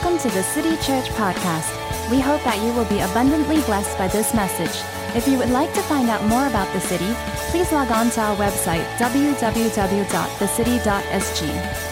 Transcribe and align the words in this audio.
Welcome 0.00 0.30
to 0.30 0.30
the 0.30 0.44
City 0.44 0.76
Church 0.76 1.10
Podcast. 1.10 1.74
We 2.08 2.20
hope 2.20 2.40
that 2.44 2.62
you 2.62 2.72
will 2.72 2.84
be 2.84 3.00
abundantly 3.00 3.60
blessed 3.62 3.98
by 3.98 4.06
this 4.06 4.32
message. 4.32 4.80
If 5.16 5.26
you 5.26 5.38
would 5.38 5.50
like 5.50 5.74
to 5.74 5.82
find 5.82 6.08
out 6.08 6.22
more 6.26 6.46
about 6.46 6.72
the 6.72 6.80
city, 6.80 7.12
please 7.50 7.72
log 7.72 7.90
on 7.90 8.10
to 8.10 8.20
our 8.20 8.36
website 8.36 8.84
www.thecity.sg. 8.98 11.87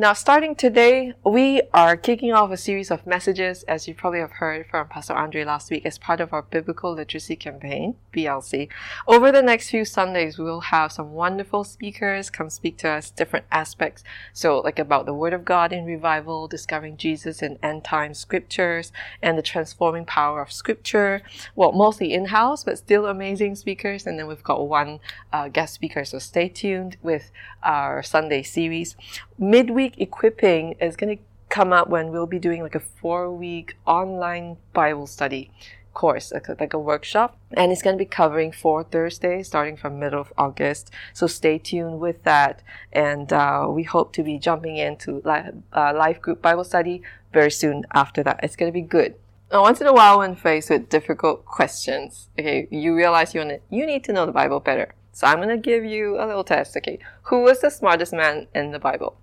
Now, 0.00 0.14
starting 0.14 0.54
today, 0.54 1.12
we 1.26 1.60
are 1.74 1.94
kicking 1.94 2.32
off 2.32 2.50
a 2.50 2.56
series 2.56 2.90
of 2.90 3.06
messages, 3.06 3.64
as 3.64 3.86
you 3.86 3.94
probably 3.94 4.20
have 4.20 4.30
heard 4.30 4.64
from 4.66 4.88
Pastor 4.88 5.12
Andre 5.12 5.44
last 5.44 5.70
week, 5.70 5.84
as 5.84 5.98
part 5.98 6.22
of 6.22 6.32
our 6.32 6.40
Biblical 6.40 6.94
Literacy 6.94 7.36
Campaign, 7.36 7.96
BLC. 8.10 8.70
Over 9.06 9.30
the 9.30 9.42
next 9.42 9.68
few 9.68 9.84
Sundays, 9.84 10.38
we 10.38 10.46
will 10.46 10.62
have 10.62 10.90
some 10.90 11.12
wonderful 11.12 11.64
speakers 11.64 12.30
come 12.30 12.48
speak 12.48 12.78
to 12.78 12.88
us 12.88 13.10
different 13.10 13.44
aspects. 13.52 14.02
So, 14.32 14.60
like 14.60 14.78
about 14.78 15.04
the 15.04 15.12
Word 15.12 15.34
of 15.34 15.44
God 15.44 15.70
in 15.70 15.84
revival, 15.84 16.48
discovering 16.48 16.96
Jesus 16.96 17.42
in 17.42 17.58
end 17.62 17.84
time 17.84 18.14
scriptures, 18.14 18.92
and 19.22 19.36
the 19.36 19.42
transforming 19.42 20.06
power 20.06 20.40
of 20.40 20.50
Scripture. 20.50 21.20
Well, 21.54 21.72
mostly 21.72 22.14
in 22.14 22.24
house, 22.24 22.64
but 22.64 22.78
still 22.78 23.04
amazing 23.04 23.56
speakers. 23.56 24.06
And 24.06 24.18
then 24.18 24.28
we've 24.28 24.42
got 24.42 24.66
one 24.66 25.00
uh, 25.30 25.48
guest 25.48 25.74
speaker, 25.74 26.06
so 26.06 26.18
stay 26.18 26.48
tuned 26.48 26.96
with 27.02 27.30
our 27.62 28.02
Sunday 28.02 28.42
series. 28.42 28.96
Midweek 29.42 29.89
equipping 29.98 30.72
is 30.80 30.96
going 30.96 31.16
to 31.16 31.22
come 31.48 31.72
up 31.72 31.88
when 31.88 32.10
we'll 32.10 32.26
be 32.26 32.38
doing 32.38 32.62
like 32.62 32.74
a 32.74 32.80
four 32.80 33.32
week 33.32 33.76
online 33.86 34.56
Bible 34.72 35.06
study 35.06 35.50
course, 35.92 36.32
like 36.32 36.72
a, 36.72 36.78
workshop, 36.78 37.36
and 37.52 37.72
it's 37.72 37.82
going 37.82 37.96
to 37.96 37.98
be 37.98 38.08
covering 38.08 38.52
four 38.52 38.84
Thursdays 38.84 39.48
starting 39.48 39.76
from 39.76 39.98
middle 39.98 40.20
of 40.20 40.32
August. 40.38 40.90
So 41.12 41.26
stay 41.26 41.58
tuned 41.58 42.00
with 42.00 42.22
that, 42.24 42.62
and 42.92 43.32
uh, 43.32 43.66
we 43.68 43.82
hope 43.82 44.12
to 44.14 44.22
be 44.22 44.38
jumping 44.38 44.76
into 44.76 45.20
live, 45.24 45.54
uh, 45.72 45.92
live 45.94 46.20
group 46.22 46.40
Bible 46.40 46.64
study 46.64 47.02
very 47.32 47.50
soon 47.50 47.84
after 47.92 48.22
that. 48.22 48.40
It's 48.42 48.56
going 48.56 48.70
to 48.70 48.74
be 48.74 48.82
good. 48.82 49.14
Now, 49.52 49.62
once 49.62 49.80
in 49.80 49.86
a 49.86 49.92
while, 49.92 50.18
when 50.18 50.36
faced 50.36 50.70
with 50.70 50.88
difficult 50.88 51.44
questions, 51.44 52.28
okay, 52.38 52.68
you 52.70 52.94
realize 52.94 53.34
you 53.34 53.40
want 53.40 53.50
to, 53.50 53.60
you 53.68 53.84
need 53.84 54.04
to 54.04 54.12
know 54.12 54.26
the 54.26 54.32
Bible 54.32 54.60
better. 54.60 54.94
So 55.12 55.26
I'm 55.26 55.38
going 55.38 55.48
to 55.48 55.58
give 55.58 55.84
you 55.84 56.22
a 56.22 56.24
little 56.24 56.44
test. 56.44 56.76
Okay, 56.76 57.00
who 57.24 57.42
was 57.42 57.60
the 57.60 57.70
smartest 57.70 58.12
man 58.12 58.46
in 58.54 58.70
the 58.70 58.78
Bible? 58.78 59.16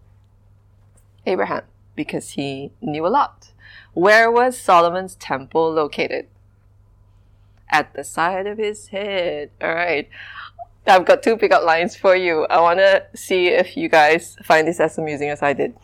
Abraham, 1.28 1.64
because 1.96 2.32
he 2.32 2.72
knew 2.82 3.06
a 3.06 3.10
lot. 3.10 3.52
Where 3.94 4.32
was 4.32 4.58
Solomon's 4.58 5.16
temple 5.16 5.72
located? 5.72 6.28
At 7.70 7.94
the 7.94 8.04
side 8.04 8.48
of 8.48 8.58
his 8.58 8.88
head. 8.88 9.52
All 9.62 9.76
right. 9.76 10.10
I've 10.88 11.06
got 11.06 11.22
two 11.22 11.36
pickup 11.36 11.66
lines 11.66 11.98
for 11.98 12.16
you. 12.16 12.46
I 12.46 12.62
want 12.62 12.80
to 12.80 13.06
see 13.14 13.48
if 13.48 13.76
you 13.76 13.90
guys 13.90 14.38
find 14.44 14.68
this 14.68 14.80
as 14.80 14.98
amusing 14.98 15.30
as 15.30 15.44
I 15.44 15.52
did. 15.52 15.76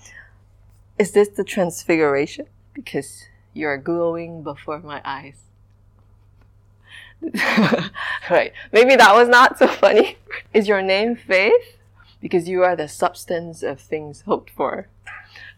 Is 0.98 1.12
this 1.12 1.28
the 1.28 1.44
transfiguration? 1.44 2.46
Because 2.74 3.26
you're 3.54 3.78
glowing 3.78 4.44
before 4.44 4.80
my 4.80 5.02
eyes. 5.04 5.42
right. 8.30 8.54
Maybe 8.72 8.96
that 8.96 9.14
was 9.14 9.28
not 9.28 9.58
so 9.58 9.68
funny. 9.68 10.18
Is 10.54 10.68
your 10.68 10.82
name 10.82 11.16
Faith? 11.16 11.78
Because 12.22 12.48
you 12.48 12.64
are 12.64 12.76
the 12.76 12.88
substance 12.88 13.64
of 13.64 13.80
things 13.80 14.22
hoped 14.22 14.50
for. 14.50 14.88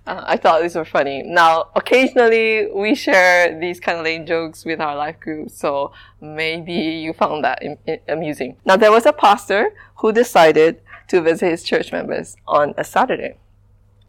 Uh, 0.07 0.23
I 0.25 0.37
thought 0.37 0.61
these 0.61 0.75
were 0.75 0.85
funny. 0.85 1.23
Now, 1.23 1.69
occasionally 1.75 2.67
we 2.71 2.93
share 2.93 3.59
these 3.59 3.79
kind 3.79 3.97
of 3.97 4.03
lame 4.05 4.25
jokes 4.25 4.63
with 4.63 4.79
our 4.79 4.95
life 4.95 5.19
group, 5.19 5.49
so 5.49 5.93
maybe 6.21 6.73
you 6.73 7.13
found 7.13 7.43
that 7.43 7.63
in, 7.63 7.77
in, 7.87 7.99
amusing. 8.07 8.57
Now, 8.65 8.77
there 8.77 8.91
was 8.91 9.07
a 9.07 9.13
pastor 9.13 9.73
who 9.97 10.11
decided 10.11 10.81
to 11.07 11.21
visit 11.21 11.49
his 11.49 11.63
church 11.63 11.91
members 11.91 12.35
on 12.47 12.75
a 12.77 12.83
Saturday. 12.83 13.38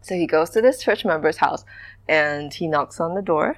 So 0.01 0.15
he 0.15 0.27
goes 0.27 0.51
to 0.51 0.61
this 0.61 0.81
church 0.81 1.03
member's 1.03 1.37
house 1.37 1.65
and 2.07 2.53
he 2.53 2.67
knocks 2.67 2.99
on 2.99 3.15
the 3.15 3.21
door 3.21 3.57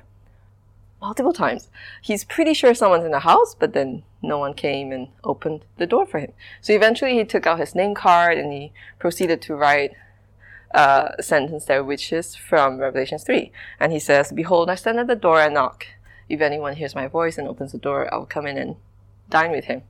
multiple 1.02 1.34
times. 1.34 1.70
He's 2.02 2.24
pretty 2.24 2.54
sure 2.54 2.74
someone's 2.74 3.06
in 3.06 3.12
the 3.12 3.20
house, 3.20 3.56
but 3.58 3.74
then 3.74 4.04
no 4.22 4.38
one 4.38 4.54
came 4.54 4.92
and 4.92 5.10
opened 5.24 5.62
the 5.78 5.88
door 5.88 6.06
for 6.06 6.20
him. 6.20 6.34
So 6.62 6.74
eventually 6.74 7.14
he 7.14 7.24
took 7.24 7.46
out 7.46 7.60
his 7.60 7.76
name 7.76 7.96
card 7.96 8.38
and 8.38 8.52
he 8.52 8.74
proceeded 8.98 9.42
to 9.44 9.56
write 9.56 9.92
sentence 11.20 11.66
there, 11.66 11.84
which 11.84 12.12
is 12.14 12.36
from 12.36 12.78
Revelation 12.78 13.18
3. 13.18 13.52
And 13.80 13.92
he 13.92 14.00
says, 14.00 14.32
Behold, 14.32 14.70
I 14.70 14.76
stand 14.76 15.00
at 15.00 15.08
the 15.08 15.16
door 15.16 15.42
and 15.42 15.54
knock. 15.54 15.88
If 16.28 16.42
anyone 16.42 16.76
hears 16.76 16.96
my 16.96 17.08
voice 17.08 17.38
and 17.38 17.48
opens 17.48 17.72
the 17.72 17.80
door, 17.80 18.14
I'll 18.14 18.26
come 18.26 18.46
in 18.46 18.58
and 18.58 18.76
dine 19.30 19.52
with 19.52 19.66
him. 19.66 19.84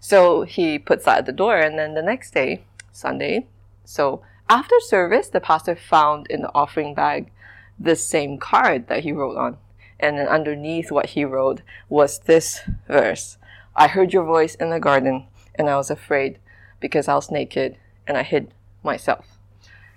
So 0.00 0.42
he 0.42 0.78
puts 0.78 1.04
that 1.04 1.18
at 1.18 1.26
the 1.26 1.32
door, 1.32 1.58
and 1.58 1.78
then 1.78 1.94
the 1.94 2.02
next 2.02 2.34
day, 2.34 2.64
Sunday, 2.92 3.46
so 3.84 4.22
after 4.48 4.74
service, 4.80 5.28
the 5.28 5.40
pastor 5.40 5.74
found 5.74 6.26
in 6.28 6.42
the 6.42 6.54
offering 6.54 6.94
bag 6.94 7.30
the 7.78 7.96
same 7.96 8.38
card 8.38 8.88
that 8.88 9.02
he 9.02 9.12
wrote 9.12 9.36
on. 9.36 9.56
And 9.98 10.18
then 10.18 10.28
underneath 10.28 10.90
what 10.90 11.10
he 11.10 11.24
wrote 11.24 11.62
was 11.88 12.18
this 12.20 12.60
verse 12.88 13.38
I 13.76 13.88
heard 13.88 14.12
your 14.12 14.24
voice 14.24 14.54
in 14.54 14.70
the 14.70 14.78
garden, 14.78 15.26
and 15.54 15.68
I 15.68 15.76
was 15.76 15.90
afraid 15.90 16.38
because 16.80 17.08
I 17.08 17.14
was 17.14 17.30
naked 17.30 17.76
and 18.06 18.16
I 18.16 18.22
hid 18.22 18.52
myself. 18.82 19.33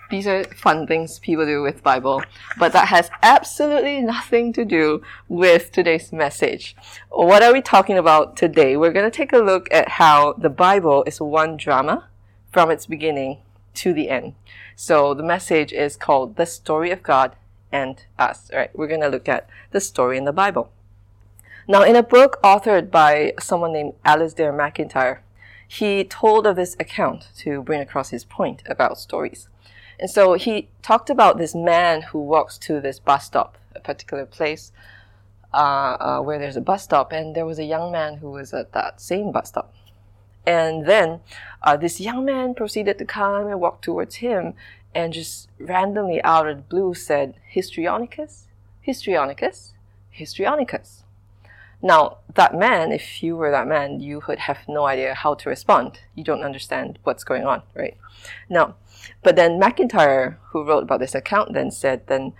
These 0.09 0.25
are 0.25 0.45
fun 0.45 0.87
things 0.87 1.19
people 1.19 1.45
do 1.45 1.61
with 1.61 1.83
Bible, 1.83 2.23
but 2.57 2.71
that 2.71 2.87
has 2.87 3.09
absolutely 3.21 3.99
nothing 3.99 4.53
to 4.53 4.63
do 4.63 5.01
with 5.27 5.73
today's 5.73 6.13
message. 6.13 6.77
What 7.09 7.43
are 7.43 7.51
we 7.51 7.61
talking 7.61 7.97
about 7.97 8.37
today? 8.37 8.77
We're 8.77 8.93
going 8.93 9.09
to 9.09 9.15
take 9.15 9.33
a 9.33 9.39
look 9.39 9.67
at 9.69 9.89
how 9.89 10.31
the 10.33 10.49
Bible 10.49 11.03
is 11.05 11.19
one 11.19 11.57
drama 11.57 12.07
from 12.53 12.71
its 12.71 12.85
beginning 12.85 13.39
to 13.75 13.91
the 13.91 14.09
end. 14.09 14.35
So 14.77 15.13
the 15.13 15.23
message 15.23 15.73
is 15.73 15.97
called 15.97 16.37
The 16.37 16.45
Story 16.45 16.91
of 16.91 17.03
God 17.03 17.35
and 17.69 18.01
Us. 18.17 18.49
All 18.53 18.59
right, 18.59 18.71
we're 18.73 18.87
going 18.87 19.01
to 19.01 19.09
look 19.09 19.27
at 19.27 19.49
the 19.71 19.81
story 19.81 20.17
in 20.17 20.23
the 20.23 20.31
Bible. 20.31 20.71
Now, 21.67 21.83
in 21.83 21.97
a 21.97 22.03
book 22.03 22.39
authored 22.41 22.89
by 22.89 23.33
someone 23.41 23.73
named 23.73 23.95
Alasdair 24.05 24.55
MacIntyre, 24.55 25.21
he 25.67 26.05
told 26.05 26.47
of 26.47 26.55
this 26.55 26.77
account 26.79 27.27
to 27.39 27.61
bring 27.61 27.81
across 27.81 28.11
his 28.11 28.23
point 28.23 28.63
about 28.67 28.97
stories. 28.97 29.49
And 29.99 30.09
so 30.09 30.33
he 30.33 30.69
talked 30.81 31.09
about 31.09 31.37
this 31.37 31.55
man 31.55 32.03
who 32.03 32.19
walks 32.19 32.57
to 32.59 32.79
this 32.79 32.99
bus 32.99 33.25
stop, 33.25 33.57
a 33.75 33.79
particular 33.79 34.25
place 34.25 34.71
uh, 35.53 35.57
uh, 35.99 36.21
where 36.21 36.37
there's 36.37 36.57
a 36.57 36.61
bus 36.61 36.83
stop, 36.83 37.11
and 37.11 37.35
there 37.35 37.45
was 37.45 37.57
a 37.57 37.63
young 37.63 37.91
man 37.91 38.17
who 38.17 38.31
was 38.31 38.53
at 38.53 38.73
that 38.73 39.01
same 39.01 39.31
bus 39.31 39.49
stop. 39.49 39.73
And 40.45 40.85
then 40.85 41.19
uh, 41.63 41.75
this 41.77 41.99
young 41.99 42.23
man 42.25 42.53
proceeded 42.53 42.97
to 42.99 43.05
come 43.05 43.47
and 43.47 43.59
walk 43.59 43.81
towards 43.81 44.15
him 44.15 44.53
and 44.95 45.13
just 45.13 45.49
randomly 45.59 46.23
out 46.23 46.47
of 46.47 46.57
the 46.57 46.63
blue 46.63 46.93
said, 46.93 47.35
Histrionicus, 47.53 48.45
Histrionicus, 48.87 49.73
Histrionicus. 50.17 51.03
Now, 51.81 52.17
that 52.33 52.55
man, 52.55 52.91
if 52.91 53.21
you 53.21 53.35
were 53.35 53.51
that 53.51 53.67
man, 53.67 53.99
you 53.99 54.21
would 54.27 54.39
have 54.39 54.59
no 54.67 54.85
idea 54.85 55.13
how 55.13 55.35
to 55.35 55.49
respond. 55.49 55.99
You 56.15 56.23
don't 56.23 56.43
understand 56.43 56.97
what's 57.03 57.23
going 57.23 57.45
on, 57.45 57.61
right? 57.75 57.95
Now, 58.49 58.75
but 59.23 59.35
then 59.35 59.59
MacIntyre, 59.59 60.39
who 60.51 60.63
wrote 60.63 60.83
about 60.83 60.99
this 60.99 61.13
account, 61.13 61.53
then 61.53 61.69
said, 61.69 62.07
then 62.07 62.33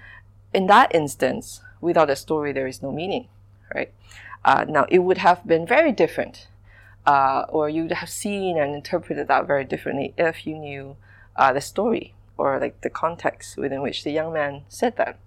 in 0.53 0.65
that 0.67 0.93
instance, 0.93 1.61
without 1.81 2.09
a 2.09 2.15
story, 2.15 2.51
there 2.51 2.67
is 2.67 2.81
no 2.81 2.91
meaning, 2.91 3.27
right? 3.73 3.93
Uh, 4.43 4.65
now, 4.67 4.85
it 4.89 4.99
would 4.99 5.19
have 5.19 5.45
been 5.45 5.67
very 5.67 5.91
different, 5.91 6.47
uh, 7.05 7.45
or 7.49 7.69
you 7.69 7.83
would 7.83 7.91
have 7.91 8.09
seen 8.09 8.57
and 8.57 8.73
interpreted 8.73 9.27
that 9.27 9.45
very 9.45 9.63
differently 9.63 10.13
if 10.17 10.47
you 10.47 10.55
knew 10.55 10.95
uh, 11.35 11.53
the 11.53 11.61
story 11.61 12.15
or 12.37 12.59
like 12.59 12.81
the 12.81 12.89
context 12.89 13.57
within 13.57 13.81
which 13.81 14.03
the 14.03 14.11
young 14.11 14.33
man 14.33 14.63
said 14.67 14.95
that. 14.97 15.19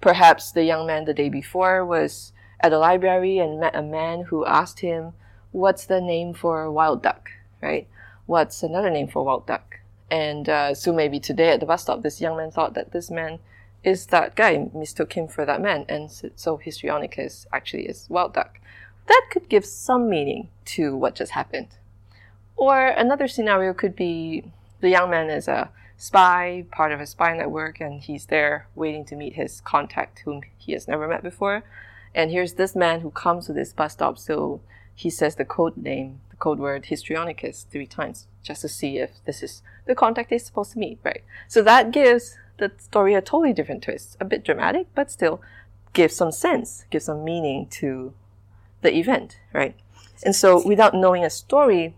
Perhaps 0.00 0.52
the 0.52 0.64
young 0.64 0.86
man 0.86 1.04
the 1.04 1.14
day 1.14 1.28
before 1.28 1.84
was 1.84 2.32
at 2.60 2.70
the 2.70 2.78
library 2.78 3.38
and 3.38 3.60
met 3.60 3.74
a 3.74 3.82
man 3.82 4.22
who 4.22 4.44
asked 4.46 4.80
him, 4.80 5.12
What's 5.52 5.84
the 5.86 6.00
name 6.00 6.32
for 6.34 6.62
a 6.62 6.72
wild 6.72 7.02
duck, 7.02 7.30
right? 7.60 7.88
What's 8.26 8.62
another 8.62 8.90
name 8.90 9.08
for 9.08 9.24
wild 9.24 9.46
duck? 9.46 9.80
And 10.10 10.48
uh, 10.48 10.74
so 10.74 10.92
maybe 10.92 11.18
today 11.18 11.50
at 11.50 11.60
the 11.60 11.66
bus 11.66 11.82
stop, 11.82 12.02
this 12.02 12.20
young 12.20 12.36
man 12.36 12.50
thought 12.50 12.74
that 12.74 12.92
this 12.92 13.10
man 13.10 13.38
is 13.82 14.06
that 14.06 14.36
guy, 14.36 14.68
mistook 14.74 15.14
him 15.14 15.26
for 15.26 15.44
that 15.46 15.60
man, 15.60 15.86
and 15.88 16.10
so 16.10 16.58
Histrionicus 16.58 17.46
actually 17.52 17.86
is 17.86 18.06
wild 18.10 18.34
duck. 18.34 18.60
That 19.06 19.26
could 19.30 19.48
give 19.48 19.64
some 19.64 20.08
meaning 20.08 20.48
to 20.66 20.96
what 20.96 21.14
just 21.14 21.32
happened. 21.32 21.68
Or 22.56 22.88
another 22.88 23.26
scenario 23.26 23.72
could 23.72 23.96
be 23.96 24.52
the 24.80 24.90
young 24.90 25.10
man 25.10 25.30
is 25.30 25.48
a 25.48 25.70
spy, 25.96 26.66
part 26.70 26.92
of 26.92 27.00
a 27.00 27.06
spy 27.06 27.36
network, 27.36 27.80
and 27.80 28.02
he's 28.02 28.26
there 28.26 28.66
waiting 28.74 29.04
to 29.06 29.16
meet 29.16 29.34
his 29.34 29.60
contact 29.62 30.20
whom 30.20 30.42
he 30.58 30.72
has 30.72 30.86
never 30.86 31.08
met 31.08 31.22
before. 31.22 31.64
And 32.14 32.30
here's 32.30 32.54
this 32.54 32.74
man 32.74 33.00
who 33.00 33.10
comes 33.10 33.46
to 33.46 33.52
this 33.52 33.72
bus 33.72 33.92
stop, 33.92 34.18
so 34.18 34.60
he 34.94 35.10
says 35.10 35.36
the 35.36 35.44
code 35.44 35.76
name 35.76 36.20
the 36.30 36.36
code 36.36 36.58
word 36.58 36.84
histrionicus 36.84 37.66
three 37.70 37.86
times 37.86 38.26
just 38.42 38.60
to 38.62 38.68
see 38.68 38.98
if 38.98 39.10
this 39.24 39.42
is 39.42 39.62
the 39.86 39.94
contact 39.94 40.32
is 40.32 40.44
supposed 40.44 40.72
to 40.72 40.78
meet, 40.78 40.98
right? 41.04 41.22
So 41.48 41.62
that 41.62 41.90
gives 41.90 42.36
the 42.58 42.70
story 42.78 43.14
a 43.14 43.20
totally 43.20 43.52
different 43.52 43.82
twist. 43.82 44.16
A 44.20 44.24
bit 44.24 44.44
dramatic, 44.44 44.86
but 44.94 45.10
still 45.10 45.40
gives 45.92 46.14
some 46.14 46.30
sense, 46.30 46.84
gives 46.90 47.06
some 47.06 47.24
meaning 47.24 47.66
to 47.70 48.12
the 48.82 48.94
event, 48.94 49.38
right? 49.52 49.74
And 50.24 50.36
so 50.36 50.64
without 50.64 50.94
knowing 50.94 51.24
a 51.24 51.30
story, 51.30 51.96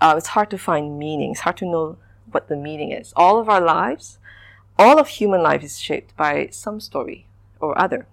uh, 0.00 0.14
it's 0.16 0.28
hard 0.28 0.50
to 0.50 0.58
find 0.58 0.98
meaning. 0.98 1.32
It's 1.32 1.40
hard 1.40 1.58
to 1.58 1.66
know 1.66 1.98
what 2.30 2.48
the 2.48 2.56
meaning 2.56 2.90
is. 2.90 3.12
All 3.14 3.38
of 3.38 3.48
our 3.48 3.60
lives, 3.60 4.18
all 4.78 4.98
of 4.98 5.08
human 5.08 5.42
life 5.42 5.62
is 5.62 5.78
shaped 5.78 6.16
by 6.16 6.48
some 6.50 6.80
story 6.80 7.26
or 7.60 7.78
other. 7.78 8.06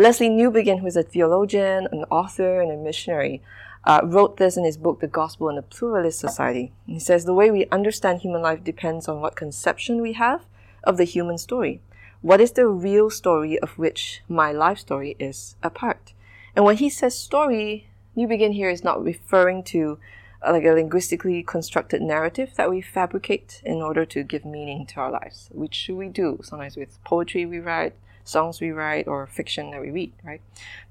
Lesslie 0.00 0.30
Newbigin, 0.30 0.80
who 0.80 0.86
is 0.86 0.96
a 0.96 1.02
theologian, 1.02 1.86
an 1.92 2.06
author, 2.10 2.62
and 2.62 2.72
a 2.72 2.76
missionary, 2.78 3.42
uh, 3.84 4.00
wrote 4.02 4.38
this 4.38 4.56
in 4.56 4.64
his 4.64 4.78
book, 4.78 5.00
The 5.00 5.06
Gospel 5.06 5.50
in 5.50 5.58
a 5.58 5.62
Pluralist 5.62 6.18
Society. 6.18 6.72
He 6.86 6.98
says 6.98 7.26
the 7.26 7.34
way 7.34 7.50
we 7.50 7.66
understand 7.66 8.20
human 8.20 8.40
life 8.40 8.64
depends 8.64 9.08
on 9.08 9.20
what 9.20 9.36
conception 9.36 10.00
we 10.00 10.14
have 10.14 10.46
of 10.84 10.96
the 10.96 11.04
human 11.04 11.36
story. 11.36 11.82
What 12.22 12.40
is 12.40 12.52
the 12.52 12.66
real 12.66 13.10
story 13.10 13.58
of 13.58 13.76
which 13.76 14.22
my 14.26 14.52
life 14.52 14.78
story 14.78 15.16
is 15.18 15.56
a 15.62 15.68
part? 15.68 16.14
And 16.56 16.64
when 16.64 16.78
he 16.78 16.88
says 16.88 17.14
story, 17.14 17.90
Newbigin 18.16 18.54
here 18.54 18.70
is 18.70 18.82
not 18.82 19.04
referring 19.04 19.62
to 19.64 19.98
uh, 20.42 20.52
like 20.52 20.64
a 20.64 20.72
linguistically 20.72 21.42
constructed 21.42 22.00
narrative 22.00 22.52
that 22.56 22.70
we 22.70 22.80
fabricate 22.80 23.60
in 23.66 23.82
order 23.82 24.06
to 24.06 24.22
give 24.22 24.46
meaning 24.46 24.86
to 24.86 25.00
our 25.00 25.10
lives, 25.10 25.50
which 25.52 25.90
we 25.92 26.08
do 26.08 26.40
sometimes 26.42 26.78
with 26.78 27.04
poetry 27.04 27.44
we 27.44 27.58
write, 27.58 27.92
songs 28.24 28.60
we 28.60 28.70
write, 28.70 29.06
or 29.08 29.26
fiction 29.26 29.70
that 29.70 29.80
we 29.80 29.90
read, 29.90 30.12
right? 30.24 30.42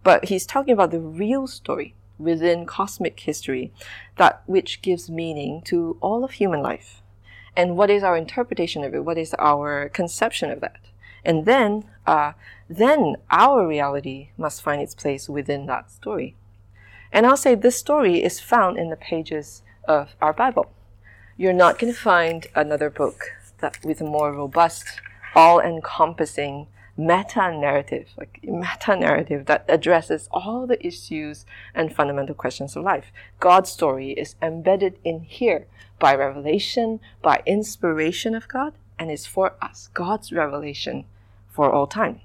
But 0.04 0.26
he's 0.26 0.46
talking 0.46 0.74
about 0.74 0.92
the 0.92 1.00
real 1.00 1.48
story 1.48 1.96
within 2.18 2.66
cosmic 2.66 3.20
history, 3.20 3.72
that 4.18 4.44
which 4.46 4.81
gives 4.81 5.10
meaning 5.10 5.62
to 5.64 5.98
all 6.02 6.24
of 6.24 6.31
human 6.31 6.62
life. 6.62 7.02
And 7.56 7.78
what 7.78 7.90
is 7.90 8.04
our 8.04 8.18
interpretation 8.18 8.84
of 8.84 8.94
it? 8.94 9.06
What 9.06 9.18
is 9.18 9.34
our 9.40 9.90
conception 9.90 10.52
of 10.52 10.62
that? 10.62 10.80
And 11.26 11.46
then, 11.46 11.86
uh, 12.06 12.34
then 12.70 13.16
our 13.32 13.68
reality 13.68 14.30
must 14.38 14.62
find 14.62 14.82
its 14.82 14.96
place 14.96 15.28
within 15.28 15.66
that 15.66 15.92
story. 15.92 16.36
And 17.12 17.25
I'll 17.25 17.38
say 17.38 17.56
this 17.56 17.78
story 17.78 18.24
is 18.24 18.40
found 18.40 18.78
in 18.78 18.90
the 18.90 18.96
pages 18.96 19.64
of 19.88 20.16
our 20.22 20.34
Bible. 20.34 20.72
You're 21.38 21.54
not 21.54 21.80
going 21.80 21.92
to 21.92 22.00
find 22.00 22.48
another 22.54 22.90
book 22.90 23.32
that 23.60 23.80
with 23.84 24.00
a 24.02 24.06
more 24.06 24.32
robust, 24.32 25.02
all-encompassing 25.36 26.68
meta 27.00 27.50
narrative, 27.57 28.10
like 28.18 28.40
meta 28.44 28.94
narrative 28.94 29.46
that 29.46 29.63
addresses 29.69 30.28
all 30.31 30.68
the 30.68 30.86
issues 30.86 31.46
and 31.74 31.96
fundamental 31.96 32.36
questions 32.36 32.75
of 32.75 32.84
life. 32.84 33.06
God's 33.40 33.72
story 33.72 34.12
is 34.12 34.36
embedded 34.42 35.00
in 35.06 35.22
here 35.22 35.66
by 35.98 36.13
revelation, 36.13 37.00
by 37.22 37.42
inspiration 37.46 38.36
of 38.36 38.50
God, 38.50 38.74
and 39.00 39.10
is 39.10 39.25
for 39.25 39.56
us, 39.62 39.90
God's 39.94 40.34
revelation 40.34 41.06
for 41.50 41.72
all 41.72 41.88
time. 41.88 42.19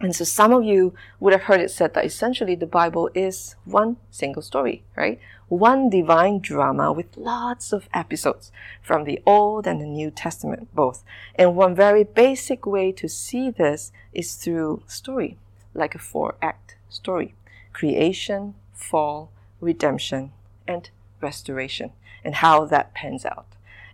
And 0.00 0.14
so 0.14 0.24
some 0.24 0.52
of 0.52 0.62
you 0.62 0.94
would 1.18 1.32
have 1.32 1.42
heard 1.42 1.60
it 1.60 1.72
said 1.72 1.94
that 1.94 2.04
essentially 2.04 2.54
the 2.54 2.66
Bible 2.66 3.10
is 3.14 3.56
one 3.64 3.96
single 4.10 4.42
story, 4.42 4.84
right? 4.96 5.18
One 5.48 5.90
divine 5.90 6.38
drama 6.38 6.92
with 6.92 7.16
lots 7.16 7.72
of 7.72 7.88
episodes 7.92 8.52
from 8.80 9.04
the 9.04 9.20
Old 9.26 9.66
and 9.66 9.80
the 9.80 9.86
New 9.86 10.12
Testament 10.12 10.68
both. 10.72 11.02
And 11.34 11.56
one 11.56 11.74
very 11.74 12.04
basic 12.04 12.64
way 12.64 12.92
to 12.92 13.08
see 13.08 13.50
this 13.50 13.90
is 14.12 14.36
through 14.36 14.82
story, 14.86 15.36
like 15.74 15.96
a 15.96 15.98
four 15.98 16.36
act 16.40 16.76
story. 16.88 17.34
Creation, 17.72 18.54
fall, 18.72 19.32
redemption, 19.60 20.30
and 20.68 20.90
restoration, 21.20 21.90
and 22.22 22.36
how 22.36 22.64
that 22.66 22.94
pans 22.94 23.24
out. 23.24 23.46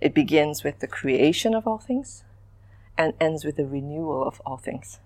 It 0.02 0.12
begins 0.12 0.64
with 0.64 0.80
the 0.80 0.86
creation 0.86 1.54
of 1.54 1.66
all 1.66 1.78
things 1.78 2.24
and 2.98 3.14
ends 3.18 3.44
with 3.44 3.56
the 3.56 3.66
renewal 3.66 4.22
of 4.22 4.42
all 4.44 4.58
things 4.58 4.98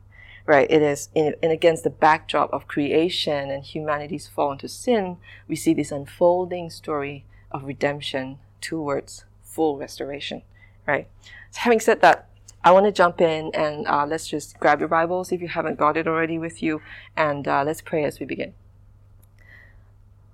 right? 0.49 0.69
It 0.71 0.81
is 0.81 1.11
in, 1.15 1.35
in 1.43 1.51
against 1.51 1.85
the 1.85 1.91
backdrop 1.91 2.51
of 2.55 2.67
creation 2.67 3.51
and 3.51 3.63
humanity's 3.63 4.27
fall 4.27 4.53
into 4.53 4.67
sin, 4.67 5.19
we 5.47 5.55
see 5.55 5.75
this 5.75 5.93
unfolding 5.93 6.71
story 6.71 7.27
of 7.53 7.65
redemption 7.65 8.39
towards 8.63 9.27
full 9.43 9.77
restoration, 9.77 10.41
right? 10.87 11.07
So 11.51 11.61
having 11.61 11.81
said 11.81 12.01
that, 12.01 12.31
I 12.65 12.73
want 12.73 12.87
to 12.87 12.93
jump 12.93 13.21
in 13.21 13.51
and 13.55 13.87
uh, 13.87 14.07
let's 14.07 14.27
just 14.27 14.59
grab 14.59 14.81
your 14.81 14.89
Bibles 14.89 15.33
if 15.33 15.43
you 15.43 15.49
haven't 15.49 15.79
got 15.79 15.99
it 15.99 16.09
already 16.09 16.39
with 16.39 16.63
you, 16.63 16.81
and 17.15 17.47
uh, 17.47 17.63
let's 17.63 17.83
pray 17.83 18.05
as 18.05 18.19
we 18.19 18.25
begin. 18.25 18.55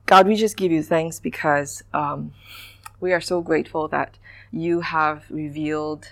God, 0.07 0.29
we 0.29 0.37
just 0.37 0.57
give 0.57 0.71
you 0.71 0.85
thanks 0.85 1.19
because 1.19 1.83
um, 1.93 2.33
we 3.01 3.13
are 3.13 3.21
so 3.21 3.41
grateful 3.41 3.89
that 3.89 4.19
you 4.53 4.83
have 4.83 5.25
revealed 5.29 6.07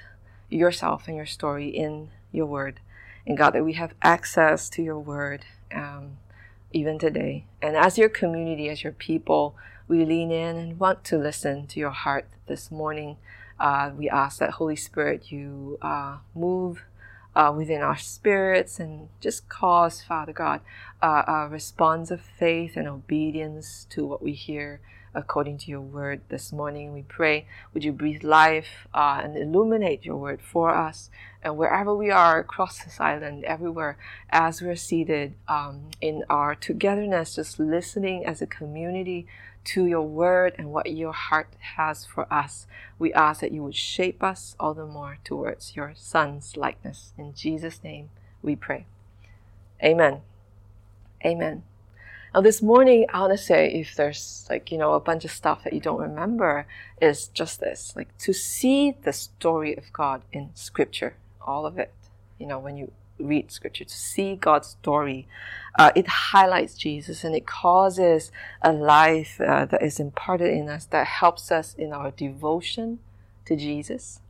yourself 0.50 1.06
and 1.06 1.16
your 1.16 1.26
story 1.26 1.68
in 1.68 2.10
your 2.32 2.46
word 2.46 2.80
and 3.26 3.36
God, 3.36 3.50
that 3.52 3.64
we 3.64 3.74
have 3.74 3.94
access 4.02 4.68
to 4.70 4.82
your 4.82 4.98
word 4.98 5.44
um, 5.74 6.18
even 6.72 6.98
today. 6.98 7.44
And 7.60 7.76
as 7.76 7.98
your 7.98 8.08
community, 8.08 8.68
as 8.68 8.82
your 8.82 8.92
people, 8.92 9.54
we 9.88 10.04
lean 10.04 10.30
in 10.30 10.56
and 10.56 10.80
want 10.80 11.04
to 11.04 11.18
listen 11.18 11.66
to 11.68 11.80
your 11.80 11.90
heart 11.90 12.26
this 12.46 12.70
morning. 12.70 13.16
Uh, 13.60 13.90
we 13.96 14.08
ask 14.08 14.38
that 14.38 14.52
Holy 14.52 14.76
Spirit, 14.76 15.30
you 15.30 15.78
uh, 15.82 16.18
move 16.34 16.84
uh, 17.34 17.52
within 17.56 17.80
our 17.80 17.96
spirits 17.96 18.78
and 18.78 19.08
just 19.20 19.48
cause, 19.48 20.02
Father 20.02 20.32
God, 20.32 20.60
uh, 21.00 21.22
a 21.26 21.48
response 21.48 22.10
of 22.10 22.20
faith 22.20 22.76
and 22.76 22.88
obedience 22.88 23.86
to 23.90 24.06
what 24.06 24.22
we 24.22 24.32
hear 24.32 24.80
according 25.14 25.58
to 25.58 25.70
your 25.70 25.80
word 25.80 26.20
this 26.28 26.52
morning. 26.52 26.92
We 26.92 27.02
pray, 27.02 27.46
would 27.72 27.84
you 27.84 27.92
breathe 27.92 28.24
life 28.24 28.86
uh, 28.94 29.20
and 29.22 29.36
illuminate 29.36 30.04
your 30.04 30.16
word 30.16 30.40
for 30.42 30.74
us? 30.74 31.10
And 31.42 31.56
wherever 31.56 31.94
we 31.94 32.10
are 32.10 32.38
across 32.38 32.84
this 32.84 33.00
island, 33.00 33.44
everywhere, 33.44 33.98
as 34.30 34.62
we're 34.62 34.76
seated 34.76 35.34
um, 35.48 35.90
in 36.00 36.24
our 36.30 36.54
togetherness, 36.54 37.34
just 37.34 37.58
listening 37.58 38.24
as 38.24 38.40
a 38.40 38.46
community 38.46 39.26
to 39.64 39.86
your 39.86 40.02
word 40.02 40.54
and 40.58 40.72
what 40.72 40.90
your 40.90 41.12
heart 41.12 41.48
has 41.76 42.04
for 42.04 42.32
us, 42.32 42.66
we 42.98 43.12
ask 43.12 43.40
that 43.40 43.52
you 43.52 43.62
would 43.62 43.76
shape 43.76 44.22
us 44.22 44.56
all 44.58 44.74
the 44.74 44.86
more 44.86 45.18
towards 45.24 45.76
your 45.76 45.92
son's 45.96 46.56
likeness. 46.56 47.12
In 47.18 47.34
Jesus' 47.34 47.82
name 47.82 48.10
we 48.42 48.56
pray. 48.56 48.86
Amen. 49.82 50.22
Amen. 51.24 51.62
Now, 52.34 52.40
this 52.40 52.62
morning, 52.62 53.04
I 53.12 53.20
want 53.20 53.32
to 53.32 53.38
say 53.38 53.70
if 53.70 53.94
there's 53.94 54.46
like, 54.48 54.72
you 54.72 54.78
know, 54.78 54.94
a 54.94 55.00
bunch 55.00 55.26
of 55.26 55.30
stuff 55.30 55.64
that 55.64 55.74
you 55.74 55.80
don't 55.80 56.00
remember, 56.00 56.66
is 57.00 57.28
just 57.28 57.60
this 57.60 57.92
like 57.94 58.16
to 58.18 58.32
see 58.32 58.96
the 59.02 59.12
story 59.12 59.76
of 59.76 59.92
God 59.92 60.22
in 60.32 60.48
Scripture, 60.54 61.14
all 61.46 61.66
of 61.66 61.78
it, 61.78 61.92
you 62.38 62.46
know, 62.46 62.58
when 62.58 62.78
you 62.78 62.90
read 63.18 63.52
Scripture, 63.52 63.84
to 63.84 63.94
see 63.94 64.34
God's 64.34 64.68
story, 64.68 65.28
uh, 65.78 65.90
it 65.94 66.08
highlights 66.08 66.74
Jesus 66.74 67.22
and 67.22 67.34
it 67.34 67.46
causes 67.46 68.32
a 68.62 68.72
life 68.72 69.38
uh, 69.38 69.66
that 69.66 69.82
is 69.82 70.00
imparted 70.00 70.54
in 70.54 70.70
us 70.70 70.86
that 70.86 71.06
helps 71.06 71.52
us 71.52 71.74
in 71.74 71.92
our 71.92 72.10
devotion 72.10 73.00
to 73.44 73.56
Jesus 73.56 74.20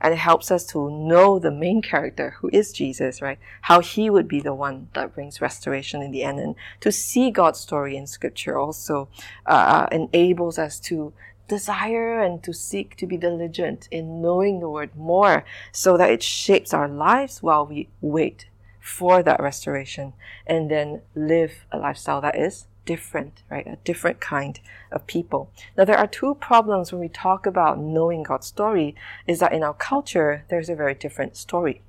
and 0.00 0.12
it 0.12 0.18
helps 0.18 0.50
us 0.50 0.64
to 0.66 0.90
know 0.90 1.38
the 1.38 1.50
main 1.50 1.82
character 1.82 2.36
who 2.38 2.50
is 2.52 2.72
Jesus, 2.72 3.22
right? 3.22 3.38
How 3.62 3.80
he 3.80 4.10
would 4.10 4.28
be 4.28 4.40
the 4.40 4.54
one 4.54 4.88
that 4.94 5.14
brings 5.14 5.40
restoration 5.40 6.02
in 6.02 6.10
the 6.10 6.22
end. 6.22 6.38
And 6.38 6.54
to 6.80 6.92
see 6.92 7.30
God's 7.30 7.60
story 7.60 7.96
in 7.96 8.06
scripture 8.06 8.58
also 8.58 9.08
uh, 9.46 9.50
uh, 9.50 9.88
enables 9.92 10.58
us 10.58 10.78
to 10.80 11.12
desire 11.48 12.20
and 12.20 12.42
to 12.42 12.52
seek 12.52 12.96
to 12.96 13.06
be 13.06 13.16
diligent 13.16 13.88
in 13.90 14.22
knowing 14.22 14.60
the 14.60 14.68
word 14.68 14.96
more 14.96 15.44
so 15.72 15.96
that 15.96 16.10
it 16.10 16.22
shapes 16.22 16.72
our 16.72 16.88
lives 16.88 17.42
while 17.42 17.66
we 17.66 17.88
wait 18.00 18.46
for 18.80 19.22
that 19.22 19.40
restoration 19.40 20.12
and 20.46 20.70
then 20.70 21.02
live 21.14 21.66
a 21.72 21.78
lifestyle 21.78 22.20
that 22.20 22.38
is 22.38 22.66
different, 22.84 23.42
right? 23.50 23.66
A 23.66 23.78
different 23.84 24.20
kind 24.20 24.60
of 24.90 25.06
people. 25.06 25.50
Now, 25.76 25.84
there 25.84 25.98
are 25.98 26.06
two 26.06 26.34
problems 26.34 26.92
when 26.92 27.00
we 27.00 27.08
talk 27.08 27.46
about 27.46 27.78
knowing 27.78 28.22
God's 28.22 28.46
story 28.46 28.94
is 29.26 29.40
that 29.40 29.52
in 29.52 29.62
our 29.62 29.74
culture, 29.74 30.44
there's 30.48 30.68
a 30.68 30.74
very 30.74 30.94
different 30.94 31.36
story, 31.36 31.82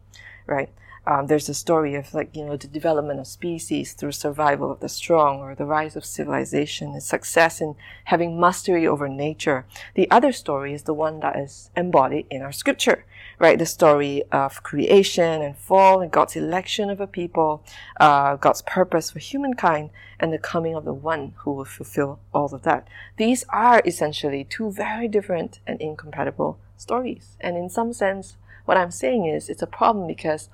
right? 0.46 0.70
Um, 1.08 1.28
there's 1.28 1.50
a 1.50 1.54
story 1.54 1.94
of 1.96 2.14
like, 2.14 2.36
you 2.36 2.44
know, 2.44 2.58
the 2.58 2.68
development 2.68 3.20
of 3.20 3.28
species 3.28 3.94
through 3.94 4.14
survival 4.14 4.72
of 4.72 4.80
the 4.80 4.90
strong 4.90 5.40
or 5.40 5.54
the 5.54 5.66
rise 5.66 5.96
of 5.96 6.04
civilization 6.04 6.94
and 6.94 7.04
success 7.04 7.62
in 7.62 7.76
having 8.06 8.40
mastery 8.40 8.88
over 8.88 9.08
nature. 9.08 9.66
The 9.94 10.10
other 10.10 10.32
story 10.32 10.74
is 10.74 10.84
the 10.84 10.96
one 10.96 11.20
that 11.20 11.36
is 11.36 11.70
embodied 11.78 12.26
in 12.32 12.42
our 12.42 12.52
scripture, 12.52 13.06
right? 13.40 13.60
The 13.60 13.66
story 13.66 14.24
of 14.32 14.64
creation 14.64 15.42
and 15.42 15.58
fall 15.58 16.02
and 16.02 16.12
God's 16.12 16.36
election 16.36 16.90
of 16.90 17.00
a 17.00 17.08
people, 17.08 17.64
uh, 18.00 18.36
God's 18.36 18.62
purpose 18.62 19.12
for 19.12 19.20
humankind 19.20 19.90
and 20.20 20.32
the 20.32 20.38
coming 20.38 20.76
of 20.76 20.86
the 20.86 20.94
one 20.94 21.34
who 21.38 21.54
will 21.54 21.66
fulfill 21.66 22.20
all 22.34 22.54
of 22.54 22.64
that. 22.64 22.88
These 23.18 23.46
are 23.50 23.82
essentially 23.86 24.44
two 24.44 24.72
very 24.72 25.08
different 25.08 25.60
and 25.68 25.80
incompatible 25.82 26.60
stories. 26.78 27.38
And 27.40 27.58
in 27.58 27.70
some 27.70 27.94
sense, 27.94 28.38
what 28.66 28.78
I'm 28.78 28.92
saying 28.92 29.26
is 29.26 29.50
it's 29.50 29.62
a 29.62 29.68
problem 29.68 30.08
because 30.08 30.50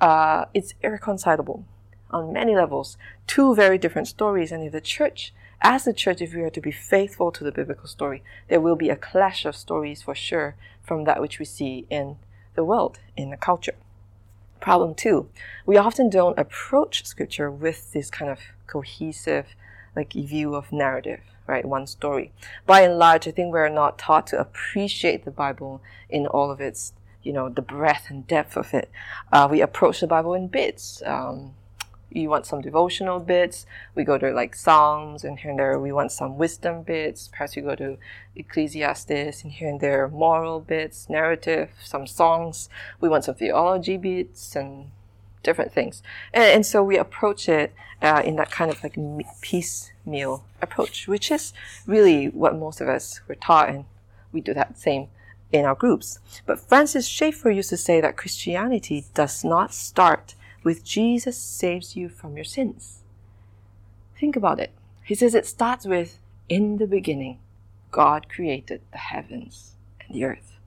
uh, 0.00 0.46
it's 0.52 0.74
irreconcilable 0.82 1.64
on 2.10 2.32
many 2.32 2.54
levels. 2.54 2.96
Two 3.26 3.54
very 3.54 3.78
different 3.78 4.08
stories, 4.08 4.52
and 4.52 4.62
if 4.64 4.72
the 4.72 4.80
church, 4.80 5.32
as 5.60 5.84
the 5.84 5.92
church, 5.92 6.20
if 6.20 6.34
we 6.34 6.42
are 6.42 6.50
to 6.50 6.60
be 6.60 6.72
faithful 6.72 7.30
to 7.32 7.44
the 7.44 7.52
biblical 7.52 7.86
story, 7.86 8.22
there 8.48 8.60
will 8.60 8.76
be 8.76 8.90
a 8.90 8.96
clash 8.96 9.44
of 9.44 9.56
stories 9.56 10.02
for 10.02 10.14
sure 10.14 10.56
from 10.82 11.04
that 11.04 11.20
which 11.20 11.38
we 11.38 11.44
see 11.44 11.86
in 11.90 12.16
the 12.54 12.64
world, 12.64 12.98
in 13.16 13.30
the 13.30 13.36
culture. 13.36 13.74
Problem 14.60 14.94
two, 14.94 15.28
we 15.66 15.76
often 15.76 16.08
don't 16.08 16.38
approach 16.38 17.04
scripture 17.04 17.50
with 17.50 17.92
this 17.92 18.10
kind 18.10 18.30
of 18.30 18.38
cohesive 18.66 19.46
like 19.96 20.12
view 20.12 20.54
of 20.54 20.72
narrative, 20.72 21.20
right? 21.46 21.64
One 21.64 21.86
story. 21.86 22.32
By 22.66 22.82
and 22.82 22.98
large, 22.98 23.26
I 23.26 23.32
think 23.32 23.52
we're 23.52 23.68
not 23.68 23.98
taught 23.98 24.26
to 24.28 24.40
appreciate 24.40 25.24
the 25.24 25.30
Bible 25.30 25.82
in 26.08 26.26
all 26.26 26.50
of 26.50 26.60
its, 26.60 26.92
you 27.22 27.32
know, 27.32 27.48
the 27.48 27.62
breadth 27.62 28.08
and 28.08 28.26
depth 28.26 28.56
of 28.56 28.72
it. 28.72 28.90
Uh, 29.32 29.48
we 29.50 29.60
approach 29.60 30.00
the 30.00 30.06
Bible 30.06 30.34
in 30.34 30.48
bits. 30.48 31.02
Um, 31.04 31.54
you 32.16 32.28
want 32.28 32.46
some 32.46 32.60
devotional 32.60 33.20
bits, 33.20 33.66
we 33.94 34.04
go 34.04 34.18
to 34.18 34.30
like 34.30 34.54
Psalms, 34.54 35.24
and 35.24 35.38
here 35.38 35.50
and 35.50 35.58
there 35.58 35.78
we 35.78 35.92
want 35.92 36.12
some 36.12 36.38
wisdom 36.38 36.82
bits. 36.82 37.28
Perhaps 37.28 37.56
we 37.56 37.62
go 37.62 37.74
to 37.74 37.98
Ecclesiastes, 38.36 39.42
and 39.42 39.52
here 39.52 39.68
and 39.68 39.80
there 39.80 40.08
moral 40.08 40.60
bits, 40.60 41.08
narrative, 41.08 41.70
some 41.82 42.06
songs. 42.06 42.68
We 43.00 43.08
want 43.08 43.24
some 43.24 43.34
theology 43.34 43.96
bits 43.96 44.56
and 44.56 44.90
different 45.42 45.72
things. 45.72 46.02
And, 46.32 46.44
and 46.44 46.66
so 46.66 46.82
we 46.82 46.96
approach 46.96 47.48
it 47.48 47.72
uh, 48.00 48.22
in 48.24 48.36
that 48.36 48.50
kind 48.50 48.70
of 48.70 48.82
like 48.82 48.96
piecemeal 49.40 50.44
approach, 50.60 51.08
which 51.08 51.30
is 51.30 51.52
really 51.86 52.26
what 52.26 52.56
most 52.56 52.80
of 52.80 52.88
us 52.88 53.20
were 53.28 53.34
taught, 53.34 53.68
and 53.68 53.84
we 54.32 54.40
do 54.40 54.54
that 54.54 54.78
same 54.78 55.08
in 55.52 55.64
our 55.64 55.74
groups. 55.74 56.18
But 56.46 56.60
Francis 56.60 57.06
Schaeffer 57.06 57.50
used 57.50 57.70
to 57.70 57.76
say 57.76 58.00
that 58.00 58.16
Christianity 58.16 59.04
does 59.14 59.44
not 59.44 59.74
start 59.74 60.34
with 60.64 60.84
Jesus 60.84 61.36
saves 61.36 61.96
you 61.96 62.08
from 62.08 62.36
your 62.36 62.44
sins. 62.44 63.02
Think 64.18 64.36
about 64.36 64.60
it. 64.60 64.70
He 65.04 65.14
says 65.14 65.34
it 65.34 65.46
starts 65.46 65.84
with, 65.84 66.18
in 66.48 66.76
the 66.76 66.86
beginning, 66.86 67.38
God 67.90 68.28
created 68.28 68.80
the 68.92 68.98
heavens 68.98 69.72
and 70.00 70.14
the 70.14 70.24
earth. 70.24 70.58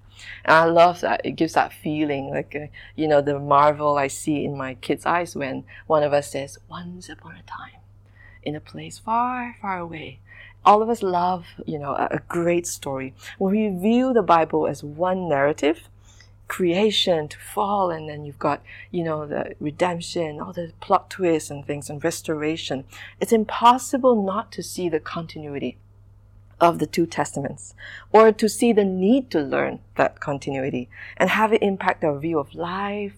And 0.43 0.55
I 0.55 0.65
love 0.65 1.01
that. 1.01 1.21
It 1.23 1.31
gives 1.31 1.53
that 1.53 1.73
feeling, 1.73 2.29
like, 2.29 2.55
uh, 2.55 2.67
you 2.95 3.07
know, 3.07 3.21
the 3.21 3.39
marvel 3.39 3.97
I 3.97 4.07
see 4.07 4.45
in 4.45 4.57
my 4.57 4.75
kids' 4.75 5.05
eyes 5.05 5.35
when 5.35 5.65
one 5.87 6.03
of 6.03 6.13
us 6.13 6.31
says, 6.31 6.57
Once 6.69 7.09
upon 7.09 7.35
a 7.35 7.43
time, 7.43 7.81
in 8.43 8.55
a 8.55 8.61
place 8.61 8.99
far, 8.99 9.55
far 9.61 9.79
away. 9.79 10.19
All 10.63 10.81
of 10.81 10.89
us 10.89 11.03
love, 11.03 11.45
you 11.65 11.77
know, 11.77 11.91
a, 11.91 12.07
a 12.11 12.19
great 12.27 12.65
story. 12.65 13.13
When 13.37 13.53
we 13.53 13.69
view 13.69 14.13
the 14.13 14.23
Bible 14.23 14.67
as 14.67 14.83
one 14.83 15.27
narrative, 15.29 15.89
creation 16.47 17.27
to 17.27 17.37
fall 17.39 17.89
and 17.89 18.07
then 18.07 18.23
you've 18.23 18.39
got 18.39 18.61
you 18.91 19.03
know 19.03 19.25
the 19.25 19.55
redemption 19.59 20.39
all 20.39 20.53
the 20.53 20.71
plot 20.79 21.09
twists 21.09 21.49
and 21.49 21.65
things 21.65 21.89
and 21.89 22.03
restoration. 22.03 22.85
It's 23.19 23.33
impossible 23.33 24.21
not 24.21 24.51
to 24.53 24.63
see 24.63 24.89
the 24.89 24.99
continuity 24.99 25.77
of 26.61 26.79
the 26.79 26.87
two 26.87 27.05
testaments 27.05 27.73
or 28.13 28.31
to 28.31 28.47
see 28.47 28.71
the 28.71 28.85
need 28.85 29.29
to 29.29 29.41
learn 29.41 29.79
that 29.95 30.19
continuity 30.19 30.87
and 31.17 31.29
have 31.29 31.51
it 31.51 31.61
impact 31.61 32.03
our 32.03 32.17
view 32.17 32.39
of 32.39 32.55
life 32.55 33.13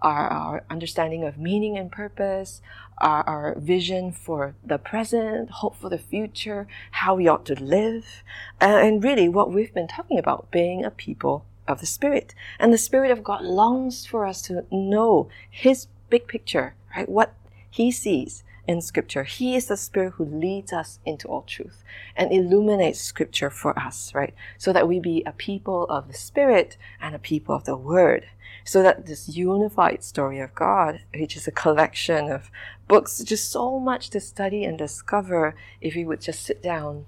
our, 0.00 0.28
our 0.28 0.64
understanding 0.68 1.24
of 1.24 1.38
meaning 1.38 1.78
and 1.78 1.90
purpose 1.90 2.60
our, 2.98 3.24
our 3.24 3.54
vision 3.58 4.12
for 4.12 4.54
the 4.64 4.78
present 4.78 5.50
hope 5.50 5.76
for 5.76 5.88
the 5.88 5.98
future 5.98 6.66
how 6.92 7.14
we 7.16 7.28
ought 7.28 7.44
to 7.46 7.62
live. 7.62 8.22
And 8.60 9.02
really 9.02 9.28
what 9.28 9.52
we've 9.52 9.74
been 9.74 9.88
talking 9.88 10.18
about 10.18 10.50
being 10.50 10.84
a 10.84 10.90
people 10.90 11.44
of 11.68 11.80
the 11.80 11.86
Spirit. 11.86 12.34
And 12.58 12.72
the 12.72 12.78
Spirit 12.78 13.10
of 13.10 13.24
God 13.24 13.42
longs 13.42 14.06
for 14.06 14.26
us 14.26 14.42
to 14.42 14.64
know 14.70 15.28
His 15.50 15.86
big 16.10 16.26
picture, 16.26 16.74
right? 16.96 17.08
What 17.08 17.34
He 17.70 17.90
sees 17.90 18.44
in 18.66 18.80
Scripture. 18.80 19.24
He 19.24 19.56
is 19.56 19.66
the 19.66 19.76
Spirit 19.76 20.14
who 20.14 20.24
leads 20.24 20.72
us 20.72 21.00
into 21.04 21.28
all 21.28 21.42
truth 21.42 21.82
and 22.16 22.32
illuminates 22.32 23.00
Scripture 23.00 23.50
for 23.50 23.78
us, 23.78 24.14
right? 24.14 24.34
So 24.58 24.72
that 24.72 24.88
we 24.88 25.00
be 25.00 25.22
a 25.26 25.32
people 25.32 25.84
of 25.84 26.08
the 26.08 26.14
Spirit 26.14 26.76
and 27.00 27.14
a 27.14 27.18
people 27.18 27.54
of 27.54 27.64
the 27.64 27.76
Word. 27.76 28.26
So 28.64 28.82
that 28.82 29.06
this 29.06 29.28
unified 29.28 30.04
story 30.04 30.38
of 30.38 30.54
God, 30.54 31.00
which 31.14 31.36
is 31.36 31.48
a 31.48 31.52
collection 31.52 32.30
of 32.30 32.50
books, 32.86 33.18
just 33.24 33.50
so 33.50 33.80
much 33.80 34.10
to 34.10 34.20
study 34.20 34.64
and 34.64 34.78
discover 34.78 35.56
if 35.80 35.96
we 35.96 36.04
would 36.04 36.20
just 36.20 36.42
sit 36.42 36.62
down 36.62 37.06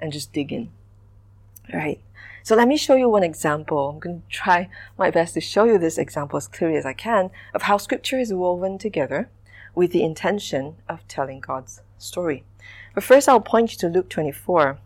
and 0.00 0.12
just 0.12 0.32
dig 0.32 0.52
in, 0.52 0.70
right? 1.72 2.00
So 2.46 2.54
let 2.54 2.68
me 2.68 2.76
show 2.76 2.94
you 2.94 3.08
one 3.08 3.24
example. 3.24 3.88
I'm 3.88 3.98
going 3.98 4.22
to 4.22 4.28
try 4.28 4.68
my 4.96 5.10
best 5.10 5.34
to 5.34 5.40
show 5.40 5.64
you 5.64 5.78
this 5.78 5.98
example 5.98 6.36
as 6.36 6.46
clearly 6.46 6.76
as 6.76 6.86
I 6.86 6.92
can 6.92 7.32
of 7.52 7.62
how 7.62 7.76
scripture 7.76 8.20
is 8.20 8.32
woven 8.32 8.78
together 8.78 9.28
with 9.74 9.90
the 9.90 10.04
intention 10.04 10.76
of 10.88 11.08
telling 11.08 11.40
God's 11.40 11.80
story. 11.98 12.44
But 12.94 13.02
first, 13.02 13.28
I'll 13.28 13.40
point 13.40 13.72
you 13.72 13.78
to 13.78 13.88
Luke 13.88 14.08
24, 14.08 14.78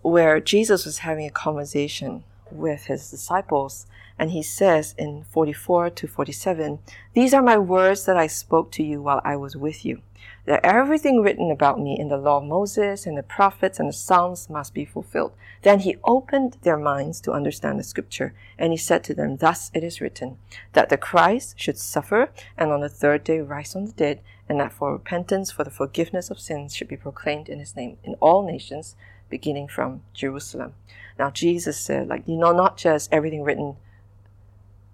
where 0.00 0.40
Jesus 0.40 0.86
was 0.86 1.00
having 1.00 1.26
a 1.26 1.30
conversation 1.30 2.24
with 2.50 2.86
his 2.86 3.10
disciples, 3.10 3.84
and 4.18 4.30
he 4.30 4.42
says 4.42 4.94
in 4.96 5.24
44 5.24 5.90
to 5.90 6.06
47, 6.06 6.78
These 7.12 7.34
are 7.34 7.42
my 7.42 7.58
words 7.58 8.04
that 8.06 8.16
I 8.16 8.26
spoke 8.26 8.70
to 8.72 8.82
you 8.82 9.02
while 9.02 9.20
I 9.24 9.36
was 9.36 9.56
with 9.56 9.84
you 9.84 10.02
that 10.46 10.64
everything 10.64 11.20
written 11.20 11.50
about 11.50 11.80
me 11.80 11.98
in 11.98 12.08
the 12.08 12.18
law 12.18 12.38
of 12.38 12.44
Moses 12.44 13.06
and 13.06 13.16
the 13.16 13.22
prophets 13.22 13.78
and 13.78 13.88
the 13.88 13.94
Psalms 13.94 14.50
must 14.50 14.74
be 14.74 14.84
fulfilled. 14.84 15.32
Then 15.62 15.80
he 15.80 15.96
opened 16.04 16.58
their 16.62 16.76
minds 16.76 17.20
to 17.22 17.32
understand 17.32 17.78
the 17.78 17.84
scripture, 17.84 18.34
and 18.58 18.72
he 18.72 18.76
said 18.76 19.02
to 19.04 19.14
them, 19.14 19.38
Thus 19.38 19.70
it 19.72 19.82
is 19.82 20.00
written, 20.00 20.36
that 20.74 20.90
the 20.90 20.98
Christ 20.98 21.58
should 21.58 21.78
suffer 21.78 22.30
and 22.58 22.70
on 22.70 22.80
the 22.80 22.88
third 22.90 23.24
day 23.24 23.40
rise 23.40 23.72
from 23.72 23.86
the 23.86 23.92
dead, 23.92 24.20
and 24.46 24.60
that 24.60 24.72
for 24.72 24.92
repentance 24.92 25.50
for 25.50 25.64
the 25.64 25.70
forgiveness 25.70 26.30
of 26.30 26.38
sins 26.38 26.76
should 26.76 26.88
be 26.88 26.96
proclaimed 26.96 27.48
in 27.48 27.58
his 27.58 27.74
name 27.74 27.96
in 28.04 28.14
all 28.14 28.46
nations, 28.46 28.96
beginning 29.30 29.68
from 29.68 30.02
Jerusalem. 30.12 30.74
Now 31.18 31.30
Jesus 31.30 31.78
said, 31.78 32.08
like, 32.08 32.24
you 32.26 32.36
know, 32.36 32.52
not 32.52 32.76
just 32.76 33.10
everything 33.10 33.42
written 33.42 33.76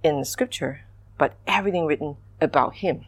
in 0.03 0.19
the 0.19 0.25
scripture, 0.25 0.83
but 1.19 1.35
everything 1.47 1.87
written 1.87 2.17
about 2.41 2.77
him 2.77 3.05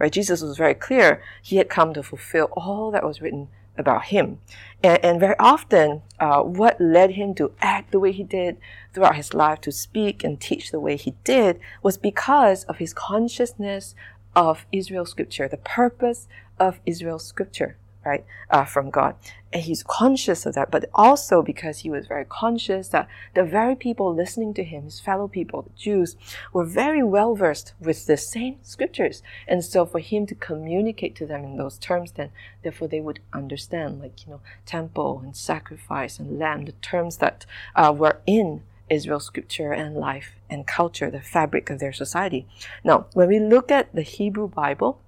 right? 0.00 0.10
Jesus 0.10 0.42
was 0.42 0.56
very 0.56 0.74
clear. 0.74 1.22
He 1.40 1.56
had 1.56 1.68
come 1.68 1.94
to 1.94 2.02
fulfill 2.02 2.46
all 2.52 2.90
that 2.90 3.04
was 3.04 3.20
written 3.20 3.48
about 3.78 4.06
him. 4.06 4.40
And, 4.82 5.04
and 5.04 5.20
very 5.20 5.36
often, 5.38 6.02
uh, 6.18 6.40
what 6.42 6.80
led 6.80 7.12
him 7.12 7.34
to 7.34 7.52
act 7.60 7.92
the 7.92 8.00
way 8.00 8.10
he 8.10 8.24
did 8.24 8.56
throughout 8.92 9.14
his 9.14 9.32
life, 9.32 9.60
to 9.60 9.70
speak 9.70 10.24
and 10.24 10.40
teach 10.40 10.70
the 10.70 10.80
way 10.80 10.96
he 10.96 11.14
did, 11.22 11.60
was 11.82 11.96
because 11.96 12.64
of 12.64 12.78
his 12.78 12.92
consciousness 12.92 13.94
of 14.34 14.66
Israel's 14.72 15.10
scripture, 15.10 15.46
the 15.46 15.56
purpose 15.58 16.26
of 16.58 16.80
Israel's 16.86 17.26
scripture 17.26 17.76
right, 18.04 18.24
uh, 18.50 18.64
from 18.64 18.90
God. 18.90 19.14
And 19.52 19.62
he's 19.62 19.82
conscious 19.82 20.46
of 20.46 20.54
that, 20.54 20.70
but 20.70 20.88
also 20.94 21.42
because 21.42 21.80
he 21.80 21.90
was 21.90 22.06
very 22.06 22.24
conscious 22.24 22.88
that 22.88 23.08
the 23.34 23.42
very 23.42 23.74
people 23.74 24.14
listening 24.14 24.54
to 24.54 24.64
him, 24.64 24.84
his 24.84 25.00
fellow 25.00 25.26
people, 25.26 25.62
the 25.62 25.70
Jews, 25.76 26.16
were 26.52 26.64
very 26.64 27.02
well 27.02 27.34
versed 27.34 27.74
with 27.80 28.06
the 28.06 28.16
same 28.16 28.58
scriptures. 28.62 29.22
And 29.48 29.64
so 29.64 29.84
for 29.84 29.98
him 29.98 30.26
to 30.26 30.34
communicate 30.36 31.16
to 31.16 31.26
them 31.26 31.42
in 31.42 31.56
those 31.56 31.78
terms, 31.78 32.12
then 32.12 32.30
therefore 32.62 32.88
they 32.88 33.00
would 33.00 33.20
understand, 33.32 34.00
like, 34.00 34.24
you 34.24 34.32
know, 34.32 34.40
temple 34.66 35.20
and 35.24 35.36
sacrifice 35.36 36.18
and 36.18 36.38
lamb, 36.38 36.64
the 36.64 36.72
terms 36.72 37.16
that 37.16 37.44
uh, 37.74 37.92
were 37.96 38.20
in 38.26 38.62
Israel's 38.88 39.24
scripture 39.24 39.72
and 39.72 39.96
life 39.96 40.36
and 40.48 40.66
culture, 40.66 41.10
the 41.10 41.20
fabric 41.20 41.70
of 41.70 41.78
their 41.78 41.92
society. 41.92 42.46
Now, 42.84 43.06
when 43.14 43.28
we 43.28 43.38
look 43.38 43.70
at 43.70 43.94
the 43.94 44.02
Hebrew 44.02 44.48
Bible, 44.48 45.00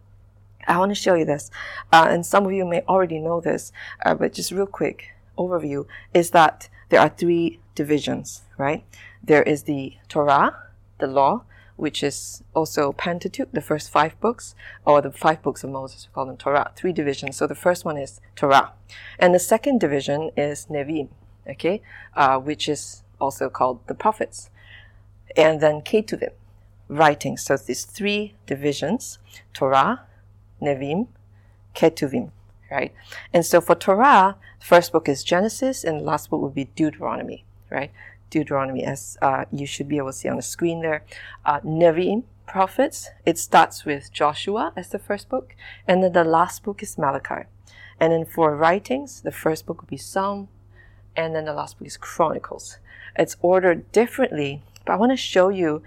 I 0.66 0.78
want 0.78 0.90
to 0.90 0.95
show 0.95 1.14
you 1.14 1.25
this, 1.25 1.50
uh, 1.92 2.07
and 2.09 2.25
some 2.25 2.47
of 2.47 2.52
you 2.52 2.64
may 2.64 2.83
already 2.83 3.19
know 3.19 3.40
this, 3.40 3.73
uh, 4.04 4.14
but 4.14 4.33
just 4.33 4.52
real 4.52 4.66
quick 4.66 5.14
overview 5.38 5.87
is 6.12 6.31
that 6.31 6.69
there 6.88 7.00
are 7.00 7.09
three 7.09 7.59
divisions, 7.75 8.42
right? 8.59 8.85
There 9.23 9.42
is 9.42 9.64
the 9.64 9.95
Torah, 10.09 10.57
the 10.99 11.07
law, 11.07 11.45
which 11.76 12.02
is 12.02 12.42
also 12.54 12.92
Pentateuch, 12.92 13.50
the 13.52 13.61
first 13.61 13.90
five 13.90 14.19
books, 14.21 14.54
or 14.85 15.00
the 15.00 15.11
five 15.11 15.42
books 15.42 15.64
of 15.64 15.71
Moses, 15.71 16.07
we 16.07 16.14
call 16.14 16.26
them 16.26 16.37
Torah, 16.37 16.71
three 16.76 16.92
divisions. 16.92 17.37
So 17.37 17.47
the 17.47 17.54
first 17.54 17.85
one 17.85 17.97
is 17.97 18.21
Torah. 18.37 18.73
And 19.19 19.35
the 19.35 19.38
second 19.38 19.81
division 19.81 20.31
is 20.37 20.66
Nevi'im, 20.66 21.09
okay, 21.49 21.83
uh, 22.14 22.38
which 22.38 22.69
is 22.69 23.02
also 23.21 23.49
called 23.49 23.81
the 23.87 23.95
prophets. 23.95 24.50
And 25.37 25.61
then 25.61 25.81
Ketuvim, 25.81 26.33
writings. 26.88 27.42
So 27.42 27.57
these 27.57 27.85
three 27.85 28.35
divisions, 28.47 29.19
Torah, 29.54 30.02
Nevi'im, 30.62 31.09
Ketuvim, 31.75 32.31
right? 32.71 32.92
And 33.33 33.45
so 33.45 33.61
for 33.61 33.75
Torah, 33.75 34.37
first 34.61 34.92
book 34.92 35.09
is 35.09 35.25
Genesis, 35.25 35.85
and 35.85 36.02
last 36.02 36.31
book 36.31 36.40
would 36.40 36.54
be 36.54 36.66
Deuteronomy, 36.76 37.45
right? 37.71 37.90
Deuteronomy, 38.31 38.85
as 38.85 39.19
uh, 39.21 39.45
you 39.52 39.66
should 39.66 39.88
be 39.88 39.99
able 39.99 40.09
to 40.09 40.12
see 40.12 40.28
on 40.28 40.37
the 40.37 40.42
screen 40.42 40.81
there. 40.81 41.04
Uh, 41.45 41.61
Nevi'im, 41.61 42.23
prophets, 42.47 43.11
it 43.26 43.38
starts 43.38 43.85
with 43.85 44.12
Joshua 44.12 44.73
as 44.76 44.88
the 44.88 44.99
first 44.99 45.28
book, 45.28 45.54
and 45.87 46.02
then 46.02 46.12
the 46.12 46.25
last 46.25 46.62
book 46.62 46.83
is 46.83 46.97
Malachi. 46.97 47.47
And 48.00 48.12
then 48.12 48.25
for 48.25 48.57
writings, 48.57 49.21
the 49.21 49.33
first 49.33 49.66
book 49.66 49.81
would 49.83 49.90
be 49.90 49.97
Psalm, 49.97 50.49
and 51.14 51.35
then 51.35 51.45
the 51.45 51.52
last 51.52 51.78
book 51.78 51.87
is 51.87 51.97
Chronicles. 51.97 52.78
It's 53.16 53.37
ordered 53.42 53.90
differently, 53.92 54.62
but 54.85 54.95
I 54.95 54.97
want 54.97 55.12
to 55.12 55.16
show 55.16 55.50
you 55.50 55.83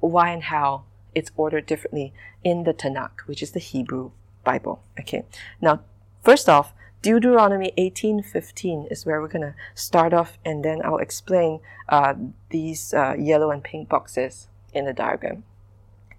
why 0.00 0.30
and 0.30 0.42
how 0.44 0.84
it's 1.18 1.32
ordered 1.36 1.66
differently 1.66 2.12
in 2.44 2.64
the 2.64 2.72
Tanakh, 2.72 3.20
which 3.26 3.42
is 3.42 3.52
the 3.52 3.60
Hebrew 3.60 4.12
Bible. 4.44 4.82
Okay. 5.00 5.24
Now, 5.60 5.80
first 6.22 6.48
off, 6.48 6.72
Deuteronomy 7.02 7.72
18:15 7.76 8.86
is 8.90 9.04
where 9.06 9.20
we're 9.20 9.28
to 9.28 9.54
start 9.74 10.12
off, 10.12 10.38
and 10.44 10.64
then 10.64 10.80
I'll 10.84 10.98
explain 10.98 11.60
uh, 11.88 12.14
these 12.50 12.94
uh, 12.94 13.14
yellow 13.18 13.50
and 13.50 13.62
pink 13.62 13.88
boxes 13.88 14.48
in 14.72 14.84
the 14.84 14.92
diagram. 14.92 15.44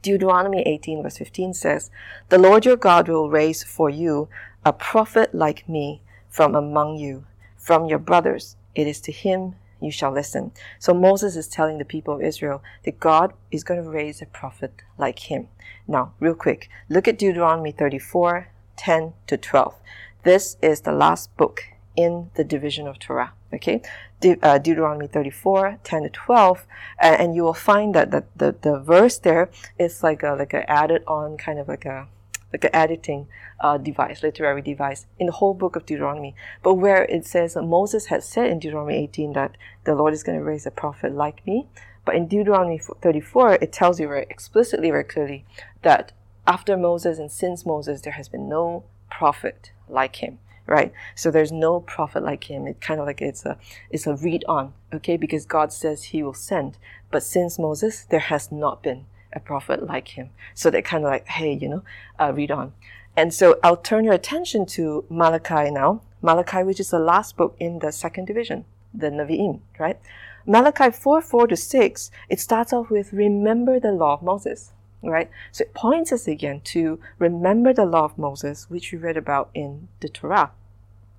Deuteronomy 0.01 0.61
18 0.61 1.03
verse 1.03 1.17
15 1.17 1.53
says, 1.53 1.91
The 2.29 2.37
Lord 2.37 2.65
your 2.65 2.77
God 2.77 3.09
will 3.09 3.29
raise 3.29 3.63
for 3.63 3.89
you 3.89 4.29
a 4.65 4.71
prophet 4.71 5.35
like 5.35 5.67
me 5.67 6.01
from 6.29 6.55
among 6.55 6.97
you, 6.97 7.25
from 7.57 7.87
your 7.87 7.99
brothers. 7.99 8.55
It 8.75 8.87
is 8.87 9.01
to 9.01 9.11
him 9.11 9.55
you 9.81 9.91
shall 9.91 10.11
listen. 10.11 10.51
So 10.77 10.93
Moses 10.93 11.35
is 11.35 11.47
telling 11.47 11.77
the 11.77 11.85
people 11.85 12.15
of 12.15 12.21
Israel 12.21 12.63
that 12.85 12.99
God 12.99 13.33
is 13.51 13.63
going 13.63 13.81
to 13.81 13.89
raise 13.89 14.21
a 14.21 14.25
prophet 14.25 14.73
like 14.97 15.19
him. 15.19 15.47
Now, 15.87 16.13
real 16.19 16.35
quick, 16.35 16.69
look 16.89 17.07
at 17.07 17.17
Deuteronomy 17.17 17.71
34, 17.71 18.49
10 18.77 19.13
to 19.27 19.37
12. 19.37 19.75
This 20.23 20.57
is 20.61 20.81
the 20.81 20.91
last 20.91 21.35
book 21.37 21.63
in 21.95 22.29
the 22.35 22.43
division 22.43 22.87
of 22.87 22.99
Torah. 22.99 23.33
Okay, 23.51 23.81
De- 24.21 24.37
uh, 24.43 24.59
Deuteronomy 24.59 25.07
34, 25.07 25.79
10 25.83 26.03
to 26.03 26.09
12, 26.09 26.67
and, 26.99 27.19
and 27.19 27.35
you 27.35 27.43
will 27.43 27.53
find 27.53 27.95
that 27.95 28.11
the, 28.11 28.23
the, 28.35 28.55
the 28.61 28.79
verse 28.79 29.17
there 29.17 29.49
is 29.79 30.03
like 30.03 30.21
a 30.21 30.33
like 30.33 30.53
a 30.53 30.69
added 30.69 31.03
on 31.07 31.35
kind 31.35 31.57
of 31.57 31.67
like 31.67 31.85
a 31.85 32.07
like 32.53 32.63
an 32.63 32.69
editing 32.73 33.27
uh, 33.61 33.77
device, 33.77 34.23
literary 34.23 34.61
device 34.61 35.05
in 35.17 35.27
the 35.27 35.33
whole 35.33 35.53
book 35.53 35.75
of 35.75 35.85
Deuteronomy. 35.85 36.35
But 36.63 36.75
where 36.75 37.03
it 37.05 37.25
says 37.25 37.53
that 37.53 37.63
Moses 37.63 38.07
had 38.07 38.23
said 38.23 38.49
in 38.49 38.59
Deuteronomy 38.59 38.95
18 38.95 39.33
that 39.33 39.57
the 39.83 39.95
Lord 39.95 40.13
is 40.13 40.23
going 40.23 40.37
to 40.37 40.43
raise 40.43 40.65
a 40.65 40.71
prophet 40.71 41.13
like 41.13 41.45
me, 41.45 41.67
but 42.05 42.15
in 42.15 42.27
Deuteronomy 42.27 42.79
34 42.79 43.53
it 43.55 43.71
tells 43.71 43.99
you 43.99 44.07
very 44.07 44.25
explicitly, 44.29 44.89
very 44.91 45.03
clearly 45.03 45.45
that 45.81 46.11
after 46.47 46.77
Moses 46.77 47.19
and 47.19 47.31
since 47.31 47.65
Moses 47.65 48.01
there 48.01 48.13
has 48.13 48.29
been 48.29 48.49
no 48.49 48.83
prophet 49.09 49.71
like 49.87 50.17
him 50.17 50.37
right 50.67 50.93
so 51.15 51.31
there's 51.31 51.51
no 51.51 51.79
prophet 51.79 52.21
like 52.21 52.43
him 52.43 52.67
it 52.67 52.79
kind 52.79 52.99
of 52.99 53.07
like 53.07 53.23
it's 53.23 53.43
a 53.43 53.57
it's 53.89 54.05
a 54.05 54.13
read 54.13 54.45
on 54.47 54.71
okay 54.93 55.17
because 55.17 55.43
god 55.43 55.73
says 55.73 56.03
he 56.03 56.21
will 56.21 56.31
send 56.31 56.77
but 57.09 57.23
since 57.23 57.57
moses 57.57 58.05
there 58.11 58.19
has 58.19 58.51
not 58.51 58.83
been 58.83 59.03
a 59.33 59.39
prophet 59.39 59.85
like 59.85 60.09
him. 60.09 60.29
So 60.53 60.69
they 60.69 60.81
kind 60.81 61.03
of 61.03 61.11
like, 61.11 61.27
hey, 61.27 61.53
you 61.53 61.69
know, 61.69 61.83
uh, 62.19 62.31
read 62.33 62.51
on. 62.51 62.73
And 63.15 63.33
so 63.33 63.59
I'll 63.63 63.77
turn 63.77 64.05
your 64.05 64.13
attention 64.13 64.65
to 64.67 65.05
Malachi 65.09 65.71
now. 65.71 66.01
Malachi, 66.21 66.63
which 66.63 66.79
is 66.79 66.89
the 66.89 66.99
last 66.99 67.37
book 67.37 67.55
in 67.59 67.79
the 67.79 67.91
second 67.91 68.25
division, 68.25 68.65
the 68.93 69.09
Nevi'im, 69.09 69.61
right? 69.77 69.99
Malachi 70.45 70.89
4, 70.91 71.21
4 71.21 71.47
to 71.47 71.55
6, 71.55 72.11
it 72.29 72.39
starts 72.39 72.73
off 72.73 72.89
with 72.89 73.13
remember 73.13 73.79
the 73.79 73.91
law 73.91 74.13
of 74.13 74.23
Moses, 74.23 74.71
right? 75.01 75.29
So 75.51 75.63
it 75.63 75.73
points 75.73 76.11
us 76.11 76.27
again 76.27 76.61
to 76.65 76.99
remember 77.17 77.73
the 77.73 77.85
law 77.85 78.05
of 78.05 78.17
Moses, 78.17 78.69
which 78.69 78.91
we 78.91 78.97
read 78.97 79.17
about 79.17 79.49
in 79.53 79.87
the 79.99 80.09
Torah. 80.09 80.51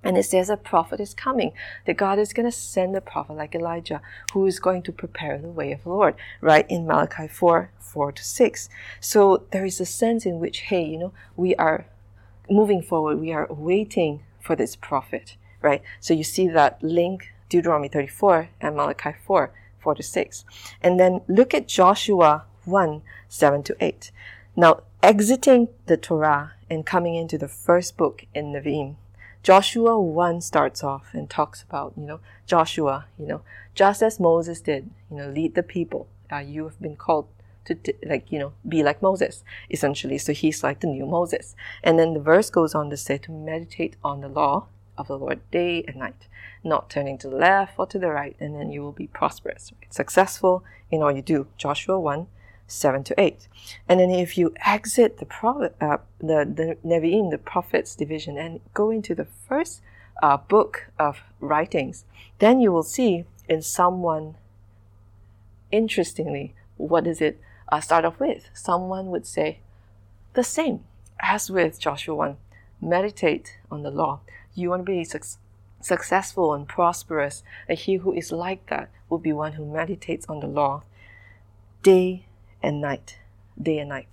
And 0.03 0.17
it 0.17 0.23
says 0.23 0.49
a 0.49 0.57
prophet 0.57 0.99
is 0.99 1.13
coming, 1.13 1.53
that 1.85 1.97
God 1.97 2.17
is 2.17 2.33
going 2.33 2.47
to 2.47 2.51
send 2.51 2.95
a 2.95 3.01
prophet 3.01 3.33
like 3.33 3.53
Elijah 3.53 4.01
who 4.33 4.45
is 4.45 4.59
going 4.59 4.81
to 4.83 4.91
prepare 4.91 5.37
the 5.37 5.49
way 5.49 5.71
of 5.71 5.83
the 5.83 5.89
Lord, 5.89 6.15
right? 6.41 6.65
In 6.69 6.87
Malachi 6.87 7.27
4 7.27 7.71
4 7.79 8.11
to 8.13 8.23
6. 8.23 8.69
So 8.99 9.43
there 9.51 9.65
is 9.65 9.79
a 9.79 9.85
sense 9.85 10.25
in 10.25 10.39
which, 10.39 10.59
hey, 10.61 10.85
you 10.85 10.97
know, 10.97 11.13
we 11.35 11.55
are 11.55 11.85
moving 12.49 12.81
forward, 12.81 13.19
we 13.19 13.31
are 13.31 13.47
waiting 13.49 14.23
for 14.39 14.55
this 14.55 14.75
prophet, 14.75 15.37
right? 15.61 15.81
So 15.99 16.13
you 16.13 16.23
see 16.23 16.47
that 16.47 16.81
link, 16.81 17.31
Deuteronomy 17.49 17.89
34 17.89 18.49
and 18.59 18.75
Malachi 18.75 19.13
4 19.25 19.51
4 19.79 19.95
to 19.95 20.03
6. 20.03 20.45
And 20.81 20.99
then 20.99 21.21
look 21.27 21.53
at 21.53 21.67
Joshua 21.67 22.45
1 22.65 23.01
7 23.27 23.63
to 23.63 23.75
8. 23.79 24.11
Now, 24.55 24.81
exiting 25.01 25.69
the 25.87 25.97
Torah 25.97 26.53
and 26.69 26.85
coming 26.85 27.15
into 27.15 27.37
the 27.37 27.47
first 27.47 27.97
book 27.97 28.25
in 28.33 28.53
Nevi'im, 28.53 28.95
Joshua 29.43 29.99
1 29.99 30.41
starts 30.41 30.83
off 30.83 31.13
and 31.13 31.29
talks 31.29 31.63
about, 31.63 31.93
you 31.97 32.05
know, 32.05 32.19
Joshua, 32.45 33.05
you 33.17 33.25
know, 33.25 33.41
just 33.73 34.03
as 34.03 34.19
Moses 34.19 34.61
did, 34.61 34.89
you 35.09 35.17
know, 35.17 35.29
lead 35.29 35.55
the 35.55 35.63
people. 35.63 36.07
Uh, 36.31 36.37
you 36.37 36.63
have 36.65 36.79
been 36.79 36.95
called 36.95 37.27
to, 37.65 37.77
like, 38.05 38.31
you 38.31 38.39
know, 38.39 38.53
be 38.67 38.83
like 38.83 39.01
Moses, 39.01 39.43
essentially. 39.69 40.17
So 40.17 40.33
he's 40.33 40.63
like 40.63 40.79
the 40.79 40.87
new 40.87 41.05
Moses. 41.05 41.55
And 41.83 41.97
then 41.97 42.13
the 42.13 42.19
verse 42.19 42.49
goes 42.49 42.75
on 42.75 42.89
to 42.91 42.97
say 42.97 43.17
to 43.19 43.31
meditate 43.31 43.95
on 44.03 44.21
the 44.21 44.27
law 44.27 44.67
of 44.97 45.07
the 45.07 45.17
Lord 45.17 45.39
day 45.49 45.83
and 45.87 45.97
night, 45.97 46.27
not 46.63 46.89
turning 46.89 47.17
to 47.19 47.29
the 47.29 47.35
left 47.35 47.73
or 47.77 47.87
to 47.87 47.97
the 47.97 48.09
right, 48.09 48.35
and 48.39 48.55
then 48.55 48.71
you 48.71 48.81
will 48.81 48.91
be 48.91 49.07
prosperous, 49.07 49.71
right? 49.79 49.93
successful 49.93 50.63
in 50.91 51.01
all 51.01 51.11
you 51.11 51.21
do. 51.21 51.47
Joshua 51.57 51.99
1 51.99 52.27
7 52.71 53.03
to 53.05 53.19
8. 53.19 53.47
And 53.87 53.99
then 53.99 54.09
if 54.09 54.37
you 54.37 54.53
exit 54.65 55.17
the 55.17 55.25
prophet, 55.25 55.75
uh, 55.81 55.97
the, 56.19 56.45
the 56.45 56.77
Nevi'im, 56.85 57.29
the 57.31 57.37
prophets 57.37 57.95
division, 57.95 58.37
and 58.37 58.61
go 58.73 58.89
into 58.89 59.13
the 59.13 59.25
first 59.47 59.81
uh, 60.21 60.37
book 60.37 60.87
of 60.97 61.21
writings, 61.39 62.05
then 62.39 62.59
you 62.59 62.71
will 62.71 62.83
see 62.83 63.25
in 63.47 63.61
Psalm 63.61 64.01
1, 64.01 64.35
interestingly, 65.71 66.53
what 66.77 67.03
does 67.03 67.21
it 67.21 67.39
uh, 67.71 67.79
start 67.79 68.05
off 68.05 68.19
with? 68.19 68.49
Psalm 68.53 68.87
1 68.87 69.07
would 69.07 69.27
say, 69.27 69.59
the 70.33 70.43
same 70.43 70.83
as 71.19 71.49
with 71.49 71.79
Joshua 71.79 72.15
1 72.15 72.37
meditate 72.81 73.57
on 73.69 73.83
the 73.83 73.91
law. 73.91 74.21
You 74.55 74.69
want 74.69 74.85
to 74.85 74.91
be 74.91 75.03
su- 75.03 75.19
successful 75.81 76.53
and 76.53 76.67
prosperous, 76.67 77.43
and 77.67 77.77
he 77.77 77.95
who 77.95 78.13
is 78.13 78.31
like 78.31 78.67
that 78.67 78.89
will 79.09 79.19
be 79.19 79.33
one 79.33 79.53
who 79.53 79.65
meditates 79.65 80.25
on 80.27 80.39
the 80.39 80.47
law 80.47 80.83
day 81.83 82.25
and 82.61 82.81
night, 82.81 83.17
day 83.61 83.79
and 83.79 83.89
night. 83.89 84.07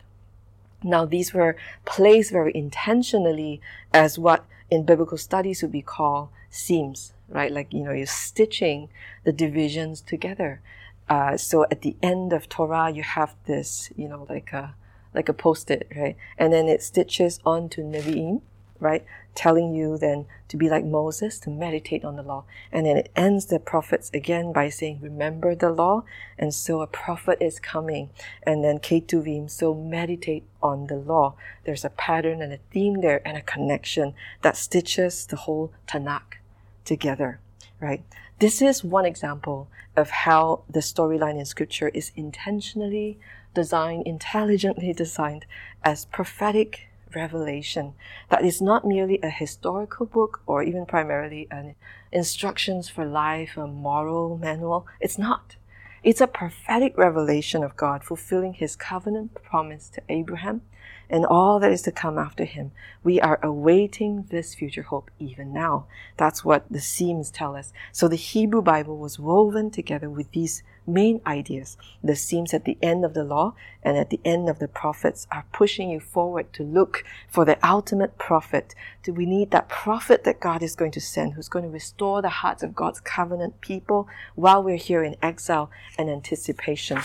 Now, 0.83 1.05
these 1.05 1.35
were 1.35 1.57
placed 1.85 2.31
very 2.31 2.53
intentionally 2.55 3.61
as 3.93 4.19
what 4.19 4.45
in 4.71 4.85
biblical 4.85 5.19
studies 5.19 5.63
would 5.63 5.73
be 5.73 5.83
called 5.83 6.29
seams, 6.51 7.13
right? 7.29 7.53
Like, 7.53 7.73
you 7.73 7.83
know, 7.83 7.93
you're 7.93 8.07
stitching 8.07 8.89
the 9.25 9.33
divisions 9.33 10.01
together. 10.01 10.61
Uh, 11.09 11.37
so 11.37 11.65
at 11.71 11.83
the 11.83 11.97
end 12.03 12.33
of 12.33 12.49
Torah, 12.49 12.91
you 12.91 13.03
have 13.03 13.35
this, 13.47 13.91
you 13.97 14.09
know, 14.09 14.27
like 14.29 14.53
a, 14.53 14.75
like 15.15 15.29
a 15.29 15.33
post-it, 15.33 15.89
right? 15.97 16.17
And 16.37 16.53
then 16.53 16.69
it 16.69 16.83
stitches 16.83 17.41
onto 17.45 17.83
Nevi'im, 17.83 18.43
right? 18.81 19.05
Telling 19.35 19.75
you 19.75 19.99
then 19.99 20.27
to 20.49 20.57
be 20.57 20.69
like 20.69 20.85
Moses, 20.85 21.39
to 21.41 21.51
meditate 21.51 22.05
on 22.05 22.17
the 22.17 22.23
law. 22.23 22.45
And 22.73 22.87
then 22.87 22.97
it 22.97 23.11
ends 23.15 23.47
the 23.47 23.59
prophets 23.59 24.11
again 24.15 24.53
by 24.53 24.69
saying, 24.69 25.01
remember 25.01 25.55
the 25.55 25.71
law. 25.71 26.05
And 26.39 26.55
so 26.55 26.81
a 26.81 26.87
prophet 26.87 27.39
is 27.41 27.61
coming. 27.61 28.11
And 28.43 28.65
then 28.65 28.79
Ketuvim, 28.79 29.51
so 29.51 29.75
meditate 29.75 30.45
on 30.63 30.87
the 30.87 30.97
law. 30.97 31.35
There's 31.65 31.85
a 31.85 31.91
pattern 31.91 32.43
and 32.43 32.53
a 32.53 32.61
theme 32.71 33.01
there 33.01 33.27
and 33.27 33.37
a 33.37 33.43
connection 33.43 34.15
that 34.43 34.57
stitches 34.57 35.27
the 35.27 35.37
whole 35.37 35.73
Tanakh 35.87 36.39
together, 36.85 37.41
right? 37.81 38.03
This 38.39 38.63
is 38.63 38.85
one 38.85 39.05
example 39.05 39.69
of 39.97 40.11
how 40.11 40.63
the 40.71 40.81
storyline 40.81 41.39
in 41.39 41.45
scripture 41.45 41.89
is 41.89 42.13
intentionally 42.15 43.19
designed, 43.53 44.07
intelligently 44.07 44.93
designed 44.93 45.45
as 45.83 46.05
prophetic 46.05 46.88
revelation 47.15 47.95
that 48.31 48.45
is 48.45 48.61
not 48.61 48.85
merely 48.85 49.19
a 49.23 49.31
historical 49.31 50.07
book 50.07 50.41
or 50.47 50.63
even 50.63 50.87
primarily 50.87 51.47
an 51.51 51.75
instructions 52.13 52.89
for 52.89 53.05
life, 53.05 53.57
a 53.57 53.67
moral 53.67 54.39
manual. 54.39 54.87
It's 55.01 55.19
not. 55.19 55.57
It's 56.03 56.21
a 56.21 56.27
prophetic 56.27 56.97
revelation 56.97 57.65
of 57.65 57.77
God 57.77 58.05
fulfilling 58.05 58.55
his 58.55 58.77
covenant 58.77 59.35
promise 59.35 59.89
to 59.91 60.03
Abraham 60.09 60.63
and 61.11 61.25
all 61.25 61.59
that 61.59 61.73
is 61.73 61.83
to 61.83 61.93
come 61.93 62.19
after 62.19 62.45
him. 62.45 62.71
We 63.03 63.21
are 63.21 63.41
awaiting 63.43 64.27
this 64.31 64.55
future 64.55 64.83
hope 64.83 65.11
even 65.19 65.53
now. 65.53 65.87
That's 66.17 66.45
what 66.45 66.65
the 66.71 66.81
seams 66.81 67.31
tell 67.31 67.57
us. 67.57 67.73
So 67.93 68.09
the 68.09 68.17
Hebrew 68.17 68.63
Bible 68.63 68.99
was 68.99 69.19
woven 69.19 69.71
together 69.71 70.11
with 70.11 70.31
these 70.33 70.63
main 70.89 71.21
ideas. 71.27 71.77
The 72.03 72.17
seams 72.17 72.55
at 72.55 72.65
the 72.65 72.79
end 72.83 73.05
of 73.05 73.15
the 73.15 73.25
law 73.25 73.55
and 73.83 73.97
at 73.97 74.11
the 74.11 74.21
end 74.25 74.49
of 74.49 74.59
the 74.59 74.69
prophets 74.69 75.27
are 75.31 75.45
pushing 75.53 75.91
you 75.91 76.01
forward 76.01 76.53
to 76.55 76.63
look 76.63 77.05
for 77.29 77.45
the 77.45 77.65
ultimate 77.67 78.19
prophet. 78.19 78.75
Do 79.03 79.13
we 79.13 79.27
need 79.27 79.51
that 79.51 79.69
prophet 79.69 80.25
that 80.25 80.41
God 80.41 80.63
is 80.63 80.75
going 80.75 80.93
to 80.93 81.01
send 81.01 81.35
who's 81.35 81.49
going 81.49 81.65
to 81.65 81.71
restore 81.71 82.23
the 82.23 82.29
hearts 82.29 82.63
of 82.63 82.75
God's 82.75 83.01
covenant 83.01 83.61
people 83.61 84.09
while 84.35 84.63
we're 84.63 84.77
here 84.77 85.05
in 85.05 85.17
exile 85.23 85.71
and 85.99 86.11
anticipation? 86.11 86.99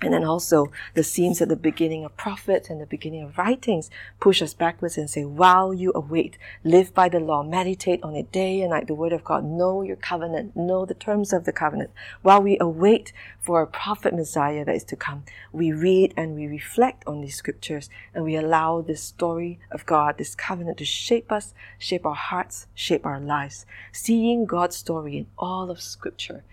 And 0.00 0.12
then 0.12 0.22
also 0.22 0.70
the 0.94 1.02
scenes 1.02 1.42
at 1.42 1.48
the 1.48 1.56
beginning 1.56 2.04
of 2.04 2.16
prophets 2.16 2.70
and 2.70 2.80
the 2.80 2.86
beginning 2.86 3.22
of 3.22 3.36
writings 3.36 3.90
push 4.20 4.40
us 4.40 4.54
backwards 4.54 4.96
and 4.96 5.10
say, 5.10 5.24
while 5.24 5.74
you 5.74 5.90
await, 5.92 6.38
live 6.62 6.94
by 6.94 7.08
the 7.08 7.18
law, 7.18 7.42
meditate 7.42 8.00
on 8.04 8.14
it 8.14 8.30
day 8.30 8.60
and 8.60 8.70
night, 8.70 8.86
the 8.86 8.94
word 8.94 9.12
of 9.12 9.24
God, 9.24 9.44
know 9.44 9.82
your 9.82 9.96
covenant, 9.96 10.54
know 10.54 10.84
the 10.84 10.94
terms 10.94 11.32
of 11.32 11.44
the 11.44 11.52
covenant. 11.52 11.90
While 12.22 12.42
we 12.42 12.56
await 12.60 13.12
for 13.40 13.60
a 13.60 13.66
prophet 13.66 14.14
Messiah 14.14 14.64
that 14.64 14.76
is 14.76 14.84
to 14.84 14.96
come, 14.96 15.24
we 15.52 15.72
read 15.72 16.14
and 16.16 16.36
we 16.36 16.46
reflect 16.46 17.04
on 17.08 17.20
these 17.20 17.34
scriptures 17.34 17.90
and 18.14 18.22
we 18.22 18.36
allow 18.36 18.80
this 18.80 19.02
story 19.02 19.58
of 19.72 19.84
God, 19.84 20.16
this 20.16 20.36
covenant 20.36 20.78
to 20.78 20.84
shape 20.84 21.32
us, 21.32 21.54
shape 21.76 22.06
our 22.06 22.14
hearts, 22.14 22.68
shape 22.72 23.04
our 23.04 23.18
lives. 23.18 23.66
Seeing 23.90 24.46
God's 24.46 24.76
story 24.76 25.16
in 25.16 25.26
all 25.36 25.72
of 25.72 25.80
scripture, 25.80 26.44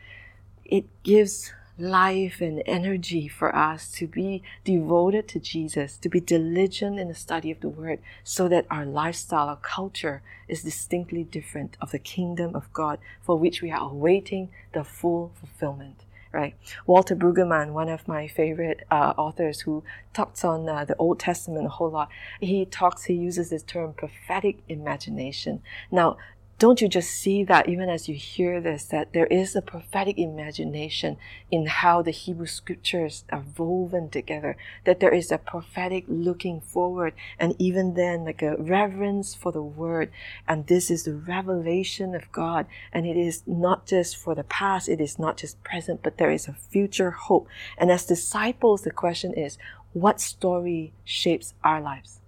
it 0.63 0.85
gives 1.03 1.53
life 1.77 2.41
and 2.41 2.63
energy 2.65 3.27
for 3.27 3.55
us 3.55 3.91
to 3.91 4.07
be 4.07 4.41
devoted 4.63 5.27
to 5.29 5.39
Jesus, 5.39 5.97
to 5.97 6.09
be 6.09 6.19
diligent 6.19 6.99
in 6.99 7.07
the 7.09 7.15
study 7.15 7.51
of 7.51 7.59
the 7.59 7.69
Word, 7.69 7.99
so 8.23 8.47
that 8.47 8.65
our 8.71 8.85
lifestyle, 8.85 9.49
our 9.49 9.57
culture 9.57 10.21
is 10.47 10.63
distinctly 10.63 11.23
different 11.23 11.77
of 11.81 11.91
the 11.91 11.99
kingdom 11.99 12.55
of 12.55 12.71
God 12.73 12.99
for 13.21 13.37
which 13.37 13.61
we 13.61 13.71
are 13.71 13.89
awaiting 13.89 14.49
the 14.73 14.83
full 14.83 15.31
fulfillment. 15.39 16.05
right? 16.35 16.53
Walter 16.85 17.15
Brueggemann, 17.15 17.71
one 17.71 17.87
of 17.87 18.07
my 18.09 18.27
favorite 18.27 18.85
uh, 18.91 19.13
authors 19.17 19.61
who 19.61 19.83
talks 20.13 20.43
on 20.43 20.67
uh, 20.67 20.83
the 20.83 20.95
Old 20.97 21.17
Testament 21.17 21.65
a 21.65 21.69
whole 21.69 21.89
lot, 21.89 22.09
he 22.41 22.65
talks, 22.65 23.05
he 23.05 23.13
uses 23.13 23.49
this 23.49 23.63
term 23.63 23.93
prophetic 23.93 24.57
imagination. 24.67 25.61
Now, 25.89 26.17
don't 26.57 26.79
you 26.79 26.87
just 26.87 27.09
see 27.09 27.43
that 27.43 27.67
even 27.67 27.89
as 27.89 28.07
you 28.07 28.15
hear 28.15 28.61
this, 28.61 28.85
that 28.85 29.11
there 29.11 29.25
is 29.25 29.57
a 29.57 29.61
prophetic 29.61 30.17
imagination 30.17 31.17
in 31.51 31.65
how 31.65 32.01
the 32.01 32.11
Hebrew 32.11 32.45
scriptures 32.45 33.25
are 33.29 33.43
woven 33.57 34.09
together, 34.09 34.55
that 34.85 35.01
there 35.01 35.13
is 35.13 35.33
a 35.33 35.37
prophetic 35.37 36.05
looking 36.07 36.61
forward, 36.61 37.13
and 37.37 37.55
even 37.59 37.95
then, 37.95 38.23
like 38.23 38.41
a 38.41 38.55
reverence 38.55 39.35
for 39.35 39.51
the 39.51 39.61
word. 39.61 40.11
And 40.47 40.67
this 40.67 40.89
is 40.89 41.03
the 41.03 41.15
revelation 41.15 42.15
of 42.15 42.31
God. 42.31 42.67
And 42.93 43.05
it 43.05 43.17
is 43.17 43.43
not 43.45 43.85
just 43.85 44.15
for 44.15 44.33
the 44.33 44.45
past, 44.45 44.87
it 44.87 45.01
is 45.01 45.19
not 45.19 45.35
just 45.35 45.61
present, 45.61 46.03
but 46.03 46.17
there 46.17 46.31
is 46.31 46.47
a 46.47 46.53
future 46.53 47.11
hope. 47.11 47.49
And 47.77 47.91
as 47.91 48.05
disciples, 48.05 48.83
the 48.83 48.91
question 48.91 49.33
is, 49.33 49.57
what 49.91 50.21
story 50.21 50.93
shapes 51.03 51.53
our 51.65 51.81
lives? 51.81 52.21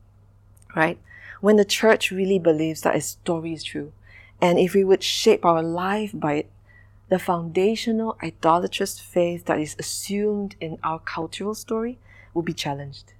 Right? 0.76 1.00
When 1.40 1.56
the 1.56 1.66
church 1.66 2.12
really 2.12 2.40
believes 2.40 2.82
that 2.82 2.96
a 2.96 3.02
story 3.02 3.54
is 3.54 3.64
true, 3.64 3.94
and 4.42 4.60
if 4.60 4.74
we 4.74 4.84
would 4.84 5.04
shape 5.04 5.46
our 5.46 5.64
life 5.64 6.12
by 6.14 6.34
it, 6.34 6.52
the 7.10 7.20
foundational 7.20 8.18
idolatrous 8.22 9.00
faith 9.00 9.46
that 9.46 9.60
is 9.60 9.76
assumed 9.80 10.56
in 10.60 10.78
our 10.84 11.00
cultural 11.00 11.56
story 11.56 11.98
will 12.34 12.42
be 12.42 12.54
challenged. 12.54 13.14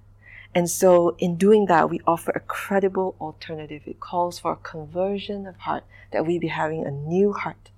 And 0.54 0.68
so, 0.68 1.14
in 1.18 1.36
doing 1.36 1.66
that, 1.66 1.90
we 1.90 2.00
offer 2.06 2.32
a 2.34 2.40
credible 2.40 3.16
alternative. 3.20 3.82
It 3.86 4.00
calls 4.00 4.38
for 4.38 4.52
a 4.52 4.56
conversion 4.56 5.46
of 5.46 5.56
heart, 5.58 5.84
that 6.10 6.26
we 6.26 6.38
be 6.38 6.48
having 6.48 6.86
a 6.86 6.90
new 6.90 7.32
heart 7.32 7.70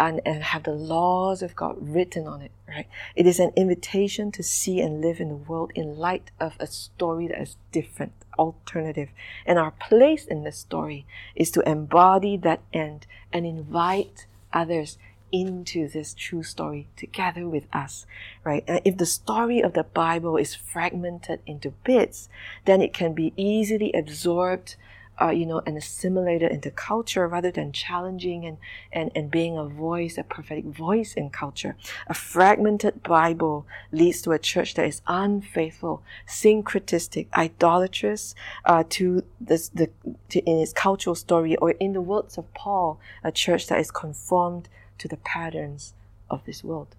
and, 0.00 0.20
and 0.24 0.42
have 0.42 0.62
the 0.62 0.72
laws 0.72 1.42
of 1.42 1.54
God 1.54 1.76
written 1.78 2.26
on 2.26 2.40
it, 2.40 2.50
right? 2.66 2.86
It 3.14 3.26
is 3.26 3.38
an 3.38 3.52
invitation 3.54 4.32
to 4.32 4.42
see 4.42 4.80
and 4.80 5.02
live 5.02 5.20
in 5.20 5.28
the 5.28 5.36
world 5.36 5.72
in 5.74 5.98
light 5.98 6.30
of 6.40 6.54
a 6.58 6.66
story 6.66 7.28
that 7.28 7.40
is 7.40 7.56
different, 7.70 8.14
alternative. 8.38 9.10
And 9.44 9.58
our 9.58 9.72
place 9.72 10.24
in 10.24 10.42
this 10.42 10.56
story 10.56 11.06
is 11.36 11.50
to 11.52 11.68
embody 11.68 12.38
that 12.38 12.62
end 12.72 13.06
and 13.30 13.44
invite 13.44 14.26
others 14.54 14.96
into 15.30 15.86
this 15.86 16.14
true 16.14 16.42
story 16.42 16.88
together 16.96 17.46
with 17.46 17.66
us, 17.72 18.06
right? 18.42 18.64
And 18.66 18.80
if 18.84 18.96
the 18.96 19.06
story 19.06 19.60
of 19.60 19.74
the 19.74 19.84
Bible 19.84 20.38
is 20.38 20.54
fragmented 20.54 21.40
into 21.46 21.72
bits, 21.84 22.30
then 22.64 22.80
it 22.80 22.94
can 22.94 23.12
be 23.12 23.34
easily 23.36 23.92
absorbed 23.92 24.76
uh, 25.20 25.30
you 25.30 25.46
know, 25.46 25.62
and 25.66 25.76
assimilated 25.76 26.50
into 26.50 26.70
culture 26.70 27.26
rather 27.28 27.50
than 27.50 27.72
challenging 27.72 28.44
and, 28.46 28.58
and, 28.92 29.10
and 29.14 29.30
being 29.30 29.58
a 29.58 29.64
voice, 29.64 30.16
a 30.16 30.22
prophetic 30.22 30.64
voice 30.64 31.14
in 31.14 31.30
culture. 31.30 31.76
A 32.06 32.14
fragmented 32.14 33.02
Bible 33.02 33.66
leads 33.92 34.22
to 34.22 34.32
a 34.32 34.38
church 34.38 34.74
that 34.74 34.86
is 34.86 35.02
unfaithful, 35.06 36.02
syncretistic, 36.26 37.26
idolatrous 37.34 38.34
uh, 38.64 38.84
to 38.90 39.24
this, 39.40 39.68
the 39.68 39.90
to, 40.30 40.40
in 40.40 40.58
its 40.58 40.72
cultural 40.72 41.14
story, 41.14 41.56
or 41.56 41.72
in 41.72 41.92
the 41.92 42.00
words 42.00 42.38
of 42.38 42.52
Paul, 42.54 42.98
a 43.22 43.32
church 43.32 43.66
that 43.66 43.78
is 43.78 43.90
conformed 43.90 44.68
to 44.98 45.08
the 45.08 45.16
patterns 45.18 45.94
of 46.28 46.44
this 46.44 46.62
world. 46.62 46.96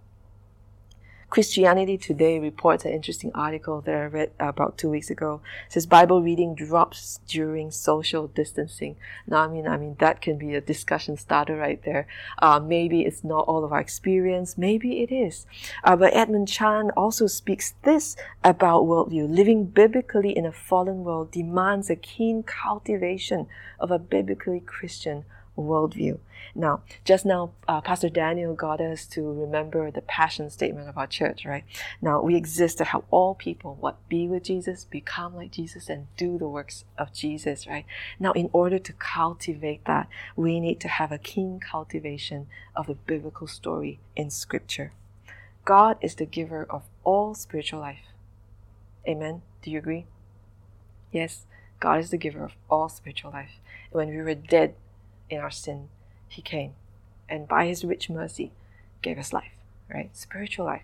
Christianity 1.32 1.98
Today 1.98 2.40
reports 2.40 2.84
an 2.84 2.92
interesting 2.92 3.32
article 3.34 3.80
that 3.80 3.96
I 3.96 4.04
read 4.04 4.32
about 4.38 4.78
two 4.78 4.90
weeks 4.90 5.10
ago. 5.10 5.40
It 5.66 5.72
says 5.72 5.86
Bible 5.86 6.22
reading 6.22 6.56
drops 6.56 7.22
during 7.26 7.72
social 7.72 8.28
distancing. 8.28 8.98
Now, 9.26 9.38
I 9.38 9.48
mean, 9.48 9.66
I 9.66 9.78
mean 9.78 9.96
that 10.00 10.22
can 10.22 10.38
be 10.38 10.56
a 10.56 10.60
discussion 10.60 11.16
starter 11.16 11.56
right 11.56 11.82
there. 11.86 12.06
Uh, 12.40 12.60
maybe 12.60 13.04
it's 13.04 13.24
not 13.24 13.48
all 13.48 13.64
of 13.64 13.72
our 13.72 13.80
experience. 13.80 14.58
Maybe 14.58 15.04
it 15.04 15.10
is. 15.10 15.46
Uh, 15.86 15.96
but 15.96 16.14
Edmund 16.14 16.50
Chan 16.50 16.92
also 16.98 17.28
speaks 17.28 17.76
this 17.84 18.18
about 18.44 18.84
worldview. 18.84 19.34
Living 19.34 19.68
biblically 19.68 20.36
in 20.36 20.46
a 20.46 20.52
fallen 20.52 21.06
world 21.06 21.32
demands 21.32 21.90
a 21.90 21.96
keen 21.96 22.44
cultivation 22.44 23.48
of 23.80 23.90
a 23.90 23.98
biblically 23.98 24.60
Christian 24.60 25.24
worldview. 25.58 26.20
Now, 26.54 26.82
just 27.06 27.26
now, 27.26 27.52
uh, 27.68 27.82
Pastor 27.82 28.10
Daniel 28.10 28.54
got 28.54 28.82
us 28.82 29.06
to 29.08 29.22
remember 29.22 29.92
the 29.92 30.02
passion 30.02 30.50
statement 30.50 30.90
of 30.90 30.98
our 30.98 31.08
church, 31.08 31.46
right? 31.46 31.64
Now, 32.02 32.22
we 32.22 32.36
exist 32.36 32.78
to 32.80 32.86
help 32.86 33.06
all 33.10 33.36
people 33.36 33.78
what 33.80 34.08
be 34.10 34.28
with 34.28 34.44
Jesus, 34.44 34.86
become 34.86 35.36
like 35.36 35.52
Jesus, 35.52 35.90
and 35.90 36.08
do 36.18 36.38
the 36.38 36.48
works 36.48 36.84
of 36.98 37.14
Jesus, 37.14 37.68
right? 37.68 37.86
Now, 38.20 38.32
in 38.34 38.50
order 38.54 38.80
to 38.80 38.94
cultivate 38.94 39.86
that, 39.86 40.08
we 40.36 40.60
need 40.60 40.80
to 40.82 40.88
have 40.88 41.12
a 41.12 41.18
keen 41.18 41.60
cultivation 41.60 42.48
of 42.76 42.88
the 42.88 42.96
biblical 42.96 43.48
story 43.48 44.00
in 44.16 44.30
Scripture. 44.30 44.94
God 45.64 45.98
is 46.02 46.16
the 46.16 46.26
giver 46.26 46.66
of 46.70 46.84
all 47.04 47.36
spiritual 47.36 47.80
life. 47.80 48.14
Amen. 49.08 49.42
Do 49.62 49.72
you 49.72 49.78
agree? 49.78 50.06
Yes, 51.12 51.46
God 51.80 52.00
is 52.00 52.10
the 52.10 52.18
giver 52.18 52.44
of 52.44 52.54
all 52.70 52.90
spiritual 52.90 53.32
life. 53.32 53.60
When 53.92 54.10
we 54.10 54.18
were 54.18 54.36
dead 54.36 54.76
in 55.32 55.40
our 55.40 55.52
sin, 55.52 55.90
He 56.28 56.42
came, 56.42 56.74
and 57.30 57.48
by 57.48 57.66
His 57.66 57.84
rich 57.84 58.10
mercy, 58.10 58.52
gave 59.02 59.18
us 59.18 59.34
life, 59.34 59.52
right? 59.92 60.16
Spiritual 60.16 60.66
life. 60.66 60.84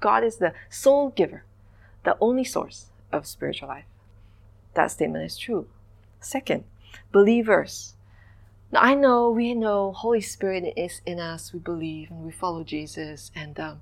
God 0.00 0.24
is 0.24 0.36
the 0.36 0.54
sole 0.68 1.10
giver, 1.10 1.44
the 2.04 2.16
only 2.20 2.44
source 2.44 2.86
of 3.12 3.26
spiritual 3.26 3.68
life. 3.68 3.84
That 4.74 4.90
statement 4.90 5.24
is 5.24 5.36
true. 5.36 5.68
Second, 6.20 6.64
believers. 7.12 7.94
Now 8.70 8.80
I 8.80 8.94
know 8.94 9.30
we 9.30 9.54
know 9.54 9.92
Holy 9.92 10.20
Spirit 10.20 10.72
is 10.76 11.00
in 11.06 11.18
us. 11.18 11.52
We 11.52 11.58
believe 11.58 12.10
and 12.10 12.24
we 12.24 12.32
follow 12.32 12.64
Jesus, 12.64 13.30
and 13.34 13.58
um, 13.58 13.80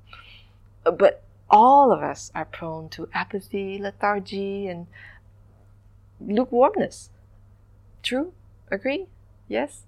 but 0.84 1.22
all 1.48 1.92
of 1.92 2.02
us 2.02 2.30
are 2.34 2.44
prone 2.44 2.88
to 2.90 3.08
apathy, 3.12 3.78
lethargy, 3.78 4.68
and 4.68 4.86
lukewarmness. 6.20 7.10
True? 8.02 8.32
Agree? 8.70 9.06
Yes? 9.48 9.85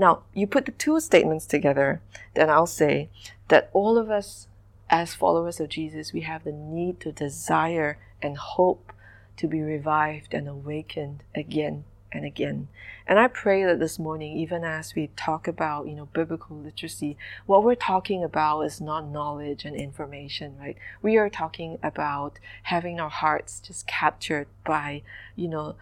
Now, 0.00 0.22
you 0.32 0.46
put 0.46 0.64
the 0.64 0.72
two 0.72 0.98
statements 0.98 1.44
together, 1.44 2.00
then 2.34 2.48
I'll 2.48 2.66
say 2.66 3.10
that 3.48 3.68
all 3.74 3.98
of 3.98 4.08
us, 4.08 4.48
as 4.88 5.14
followers 5.14 5.60
of 5.60 5.68
Jesus, 5.68 6.14
we 6.14 6.22
have 6.22 6.42
the 6.42 6.52
need 6.52 7.00
to 7.00 7.12
desire 7.12 7.98
and 8.22 8.38
hope 8.38 8.94
to 9.36 9.46
be 9.46 9.60
revived 9.60 10.32
and 10.32 10.48
awakened 10.48 11.22
again 11.34 11.84
and 12.10 12.24
again. 12.24 12.68
And 13.06 13.18
I 13.18 13.28
pray 13.28 13.62
that 13.64 13.78
this 13.78 13.98
morning, 13.98 14.38
even 14.38 14.64
as 14.64 14.94
we 14.94 15.10
talk 15.16 15.46
about, 15.46 15.86
you 15.86 15.94
know, 15.94 16.06
biblical 16.06 16.56
literacy, 16.56 17.18
what 17.44 17.62
we're 17.62 17.74
talking 17.74 18.24
about 18.24 18.62
is 18.62 18.80
not 18.80 19.06
knowledge 19.06 19.66
and 19.66 19.76
information, 19.76 20.56
right? 20.58 20.78
We 21.02 21.18
are 21.18 21.28
talking 21.28 21.78
about 21.82 22.38
having 22.62 22.98
our 23.00 23.10
hearts 23.10 23.60
just 23.60 23.86
captured 23.86 24.46
by, 24.64 25.02
you 25.36 25.48
know, 25.48 25.74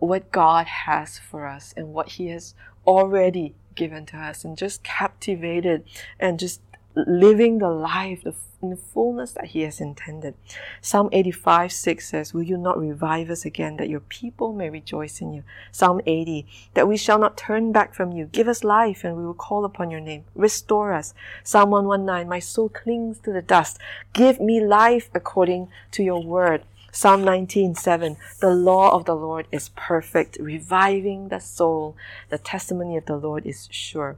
what 0.00 0.32
God 0.32 0.66
has 0.66 1.20
for 1.20 1.46
us 1.46 1.72
and 1.76 1.92
what 1.92 2.08
He 2.08 2.30
has 2.30 2.54
already 2.86 3.54
given 3.74 4.06
to 4.06 4.16
us 4.16 4.44
and 4.44 4.56
just 4.56 4.82
captivated 4.82 5.84
and 6.18 6.38
just 6.38 6.60
living 6.94 7.58
the 7.58 7.68
life 7.68 8.24
in 8.62 8.70
the 8.70 8.76
fullness 8.76 9.32
that 9.32 9.46
He 9.46 9.62
has 9.62 9.80
intended. 9.80 10.34
Psalm 10.80 11.08
85 11.12 11.72
6 11.72 12.08
says, 12.08 12.34
Will 12.34 12.42
you 12.42 12.56
not 12.56 12.78
revive 12.78 13.30
us 13.30 13.44
again, 13.44 13.76
that 13.76 13.88
your 13.88 14.00
people 14.00 14.52
may 14.52 14.68
rejoice 14.68 15.20
in 15.20 15.32
you? 15.32 15.44
Psalm 15.72 16.00
80, 16.04 16.46
that 16.74 16.88
we 16.88 16.96
shall 16.96 17.18
not 17.18 17.36
turn 17.36 17.72
back 17.72 17.94
from 17.94 18.12
you. 18.12 18.26
Give 18.26 18.48
us 18.48 18.64
life, 18.64 19.04
and 19.04 19.16
we 19.16 19.24
will 19.24 19.34
call 19.34 19.64
upon 19.64 19.90
your 19.90 20.00
name. 20.00 20.24
Restore 20.34 20.92
us. 20.92 21.14
Psalm 21.44 21.70
119, 21.70 22.28
My 22.28 22.38
soul 22.38 22.68
clings 22.68 23.18
to 23.20 23.32
the 23.32 23.42
dust. 23.42 23.78
Give 24.12 24.40
me 24.40 24.62
life 24.62 25.08
according 25.14 25.68
to 25.92 26.02
your 26.02 26.22
word. 26.22 26.64
Psalm 26.92 27.22
19:7 27.22 28.16
The 28.40 28.50
law 28.50 28.90
of 28.90 29.04
the 29.04 29.14
Lord 29.14 29.46
is 29.52 29.70
perfect, 29.70 30.36
reviving 30.40 31.28
the 31.28 31.38
soul. 31.38 31.96
The 32.30 32.38
testimony 32.38 32.96
of 32.96 33.06
the 33.06 33.16
Lord 33.16 33.46
is 33.46 33.68
sure. 33.70 34.16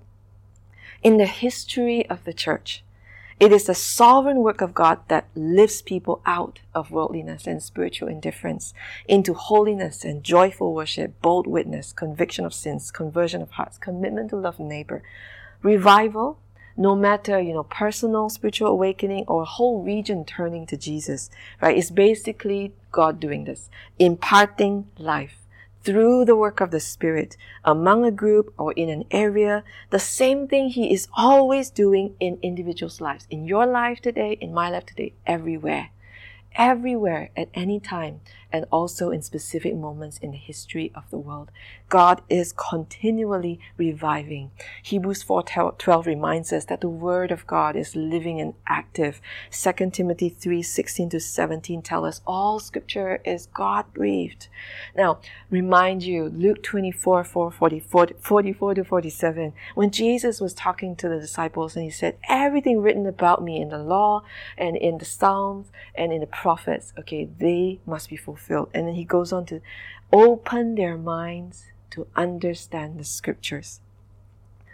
In 1.02 1.18
the 1.18 1.26
history 1.26 2.08
of 2.08 2.24
the 2.24 2.32
church, 2.32 2.82
it 3.38 3.52
is 3.52 3.64
the 3.64 3.74
sovereign 3.74 4.38
work 4.38 4.60
of 4.60 4.72
God 4.72 5.00
that 5.08 5.26
lifts 5.34 5.82
people 5.82 6.22
out 6.24 6.60
of 6.74 6.90
worldliness 6.90 7.46
and 7.46 7.62
spiritual 7.62 8.08
indifference 8.08 8.72
into 9.06 9.34
holiness 9.34 10.04
and 10.04 10.22
joyful 10.22 10.72
worship, 10.72 11.20
bold 11.20 11.46
witness, 11.46 11.92
conviction 11.92 12.46
of 12.46 12.54
sins, 12.54 12.90
conversion 12.90 13.42
of 13.42 13.50
hearts, 13.50 13.78
commitment 13.78 14.30
to 14.30 14.36
love 14.36 14.60
neighbor. 14.60 15.02
Revival 15.60 16.38
no 16.76 16.94
matter, 16.96 17.40
you 17.40 17.52
know, 17.52 17.64
personal 17.64 18.28
spiritual 18.28 18.68
awakening 18.68 19.24
or 19.28 19.42
a 19.42 19.46
whole 19.46 19.82
region 19.82 20.24
turning 20.24 20.66
to 20.66 20.76
Jesus, 20.76 21.30
right? 21.60 21.76
It's 21.76 21.90
basically 21.90 22.72
God 22.90 23.20
doing 23.20 23.44
this, 23.44 23.70
imparting 23.98 24.88
life 24.98 25.42
through 25.84 26.24
the 26.24 26.36
work 26.36 26.60
of 26.60 26.70
the 26.70 26.80
Spirit 26.80 27.36
among 27.64 28.04
a 28.04 28.10
group 28.10 28.54
or 28.56 28.72
in 28.72 28.88
an 28.88 29.04
area, 29.10 29.64
the 29.90 29.98
same 29.98 30.46
thing 30.46 30.68
He 30.68 30.92
is 30.92 31.08
always 31.16 31.70
doing 31.70 32.14
in 32.20 32.38
individuals' 32.42 33.00
lives, 33.00 33.26
in 33.30 33.46
your 33.46 33.66
life 33.66 34.00
today, 34.00 34.38
in 34.40 34.54
my 34.54 34.70
life 34.70 34.86
today, 34.86 35.14
everywhere. 35.26 35.90
Everywhere, 36.54 37.30
at 37.36 37.48
any 37.54 37.80
time, 37.80 38.20
and 38.52 38.66
also 38.70 39.10
in 39.10 39.22
specific 39.22 39.74
moments 39.74 40.18
in 40.18 40.30
the 40.30 40.36
history 40.36 40.92
of 40.94 41.08
the 41.10 41.18
world. 41.18 41.50
God 41.88 42.22
is 42.28 42.52
continually 42.52 43.58
reviving. 43.76 44.50
Hebrews 44.82 45.22
4:12 45.22 46.06
reminds 46.06 46.52
us 46.52 46.66
that 46.66 46.80
the 46.80 46.88
word 46.88 47.30
of 47.30 47.46
God 47.46 47.76
is 47.76 47.96
living 47.96 48.40
and 48.40 48.54
active. 48.66 49.20
2 49.50 49.92
Timothy 49.92 50.28
3:16 50.28 51.10
to 51.10 51.20
17 51.20 51.82
tell 51.82 52.04
us 52.04 52.20
all 52.26 52.58
scripture 52.58 53.20
is 53.24 53.46
God-breathed. 53.46 54.48
Now, 54.96 55.18
remind 55.50 56.02
you 56.02 56.28
Luke 56.28 56.62
24 56.62 57.24
4, 57.24 57.50
44, 57.50 58.08
44 58.20 58.74
to 58.74 58.84
47 58.84 59.52
when 59.74 59.90
Jesus 59.90 60.40
was 60.40 60.54
talking 60.54 60.96
to 60.96 61.08
the 61.08 61.20
disciples 61.20 61.76
and 61.76 61.84
he 61.84 61.90
said 61.90 62.16
everything 62.28 62.80
written 62.80 63.06
about 63.06 63.42
me 63.42 63.60
in 63.60 63.68
the 63.68 63.78
law 63.78 64.22
and 64.58 64.76
in 64.76 64.98
the 64.98 65.04
Psalms 65.04 65.68
and 65.94 66.12
in 66.12 66.20
the 66.20 66.26
prophets, 66.26 66.92
okay, 66.98 67.24
they 67.24 67.80
must 67.86 68.08
be 68.08 68.16
fulfilled. 68.16 68.41
And 68.50 68.88
then 68.88 68.94
he 68.94 69.04
goes 69.04 69.32
on 69.32 69.46
to 69.46 69.60
open 70.12 70.74
their 70.74 70.96
minds 70.96 71.66
to 71.90 72.06
understand 72.16 72.98
the 72.98 73.04
scriptures. 73.04 73.80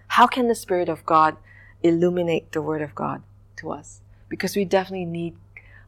How 0.08 0.26
can 0.26 0.48
the 0.48 0.54
Spirit 0.54 0.88
of 0.88 1.04
God 1.04 1.36
illuminate 1.82 2.52
the 2.52 2.62
Word 2.62 2.82
of 2.82 2.94
God 2.94 3.22
to 3.56 3.70
us? 3.70 4.00
Because 4.28 4.56
we 4.56 4.64
definitely 4.64 5.04
need 5.04 5.36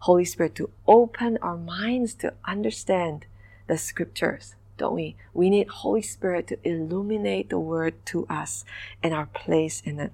Holy 0.00 0.24
Spirit 0.24 0.54
to 0.56 0.70
open 0.86 1.38
our 1.42 1.56
minds 1.56 2.14
to 2.14 2.34
understand 2.44 3.26
the 3.66 3.76
scriptures, 3.76 4.54
don't 4.76 4.94
we? 4.94 5.16
We 5.34 5.50
need 5.50 5.68
Holy 5.68 6.02
Spirit 6.02 6.46
to 6.48 6.58
illuminate 6.68 7.50
the 7.50 7.58
Word 7.58 7.94
to 8.06 8.26
us 8.28 8.64
and 9.02 9.12
our 9.12 9.26
place 9.26 9.82
in 9.84 10.00
it. 10.00 10.12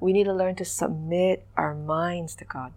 We 0.00 0.12
need 0.12 0.24
to 0.24 0.34
learn 0.34 0.56
to 0.56 0.64
submit 0.64 1.46
our 1.56 1.74
minds 1.74 2.34
to 2.36 2.44
God. 2.44 2.72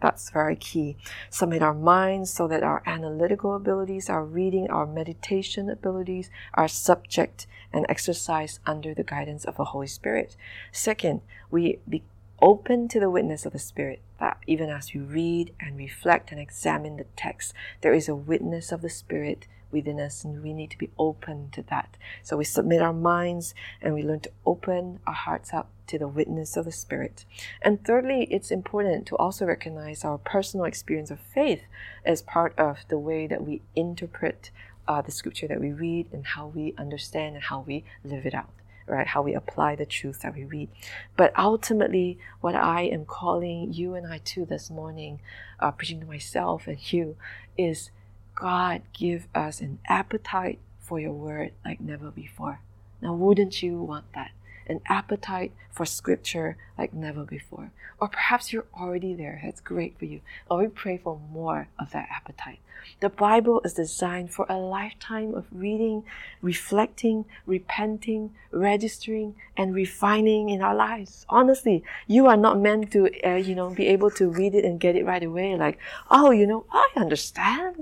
That's 0.00 0.30
very 0.30 0.56
key. 0.56 0.96
Submit 1.30 1.62
our 1.62 1.74
minds 1.74 2.32
so 2.32 2.46
that 2.48 2.62
our 2.62 2.82
analytical 2.86 3.54
abilities, 3.54 4.08
our 4.08 4.24
reading, 4.24 4.70
our 4.70 4.86
meditation 4.86 5.68
abilities 5.70 6.30
are 6.54 6.68
subject 6.68 7.46
and 7.72 7.86
exercised 7.88 8.60
under 8.66 8.94
the 8.94 9.02
guidance 9.02 9.44
of 9.44 9.56
the 9.56 9.66
Holy 9.66 9.86
Spirit. 9.86 10.36
Second, 10.72 11.22
we 11.50 11.78
be 11.88 12.02
open 12.40 12.88
to 12.88 13.00
the 13.00 13.10
witness 13.10 13.46
of 13.46 13.52
the 13.52 13.58
Spirit. 13.58 14.00
That 14.20 14.38
even 14.46 14.70
as 14.70 14.94
we 14.94 15.00
read 15.00 15.52
and 15.60 15.76
reflect 15.76 16.30
and 16.30 16.40
examine 16.40 16.96
the 16.96 17.06
text, 17.16 17.52
there 17.80 17.92
is 17.92 18.08
a 18.08 18.14
witness 18.14 18.70
of 18.70 18.80
the 18.80 18.90
Spirit 18.90 19.46
within 19.74 20.00
us, 20.00 20.24
and 20.24 20.42
we 20.42 20.54
need 20.54 20.70
to 20.70 20.78
be 20.78 20.90
open 20.98 21.50
to 21.50 21.62
that. 21.64 21.98
So 22.22 22.38
we 22.38 22.44
submit 22.44 22.80
our 22.80 22.92
minds 22.92 23.54
and 23.82 23.92
we 23.92 24.02
learn 24.02 24.20
to 24.20 24.30
open 24.46 25.00
our 25.06 25.14
hearts 25.14 25.52
up 25.52 25.70
to 25.88 25.98
the 25.98 26.08
witness 26.08 26.56
of 26.56 26.64
the 26.64 26.72
Spirit. 26.72 27.26
And 27.60 27.84
thirdly, 27.84 28.26
it's 28.30 28.50
important 28.50 29.06
to 29.08 29.16
also 29.16 29.44
recognize 29.44 30.04
our 30.04 30.16
personal 30.16 30.64
experience 30.64 31.10
of 31.10 31.20
faith 31.20 31.62
as 32.06 32.22
part 32.22 32.58
of 32.58 32.78
the 32.88 32.98
way 32.98 33.26
that 33.26 33.44
we 33.44 33.60
interpret 33.76 34.50
uh, 34.88 35.02
the 35.02 35.10
scripture 35.10 35.48
that 35.48 35.60
we 35.60 35.72
read 35.72 36.08
and 36.12 36.24
how 36.26 36.46
we 36.46 36.74
understand 36.78 37.34
and 37.34 37.44
how 37.44 37.60
we 37.60 37.84
live 38.02 38.24
it 38.24 38.34
out 38.34 38.50
right? 38.86 39.06
How 39.06 39.22
we 39.22 39.34
apply 39.34 39.76
the 39.76 39.86
truth 39.86 40.20
that 40.20 40.34
we 40.34 40.44
read. 40.44 40.68
But 41.16 41.32
ultimately, 41.38 42.18
what 42.40 42.54
I 42.54 42.82
am 42.82 43.04
calling 43.04 43.72
you 43.72 43.94
and 43.94 44.06
I 44.06 44.18
to 44.18 44.44
this 44.44 44.70
morning, 44.70 45.20
uh, 45.60 45.70
preaching 45.70 46.00
to 46.00 46.06
myself 46.06 46.66
and 46.66 46.92
you, 46.92 47.16
is 47.56 47.90
God, 48.34 48.82
give 48.92 49.28
us 49.34 49.60
an 49.60 49.78
appetite 49.86 50.58
for 50.80 51.00
your 51.00 51.12
word 51.12 51.52
like 51.64 51.80
never 51.80 52.10
before. 52.10 52.60
Now, 53.00 53.14
wouldn't 53.14 53.62
you 53.62 53.80
want 53.80 54.12
that? 54.14 54.32
An 54.66 54.80
appetite 54.86 55.52
for 55.70 55.84
scripture 55.84 56.56
like 56.78 56.94
never 56.94 57.24
before. 57.24 57.70
Or 58.00 58.08
perhaps 58.08 58.52
you're 58.52 58.66
already 58.74 59.14
there. 59.14 59.40
That's 59.44 59.60
great 59.60 59.98
for 59.98 60.04
you. 60.04 60.20
Or 60.50 60.58
we 60.58 60.68
pray 60.68 60.98
for 60.98 61.20
more 61.30 61.68
of 61.78 61.92
that 61.92 62.08
appetite. 62.10 62.60
The 63.00 63.08
Bible 63.08 63.60
is 63.64 63.74
designed 63.74 64.30
for 64.30 64.46
a 64.48 64.58
lifetime 64.58 65.34
of 65.34 65.46
reading, 65.50 66.04
reflecting, 66.42 67.24
repenting, 67.46 68.34
registering, 68.50 69.36
and 69.56 69.74
refining 69.74 70.50
in 70.50 70.60
our 70.60 70.74
lives. 70.74 71.24
Honestly, 71.28 71.82
you 72.06 72.26
are 72.26 72.36
not 72.36 72.60
meant 72.60 72.92
to, 72.92 73.10
uh, 73.26 73.36
you 73.36 73.54
know, 73.54 73.70
be 73.70 73.86
able 73.86 74.10
to 74.12 74.28
read 74.28 74.54
it 74.54 74.64
and 74.64 74.80
get 74.80 74.96
it 74.96 75.04
right 75.04 75.22
away. 75.22 75.56
Like, 75.56 75.78
oh, 76.10 76.30
you 76.30 76.46
know, 76.46 76.66
I 76.70 76.88
understand. 76.96 77.76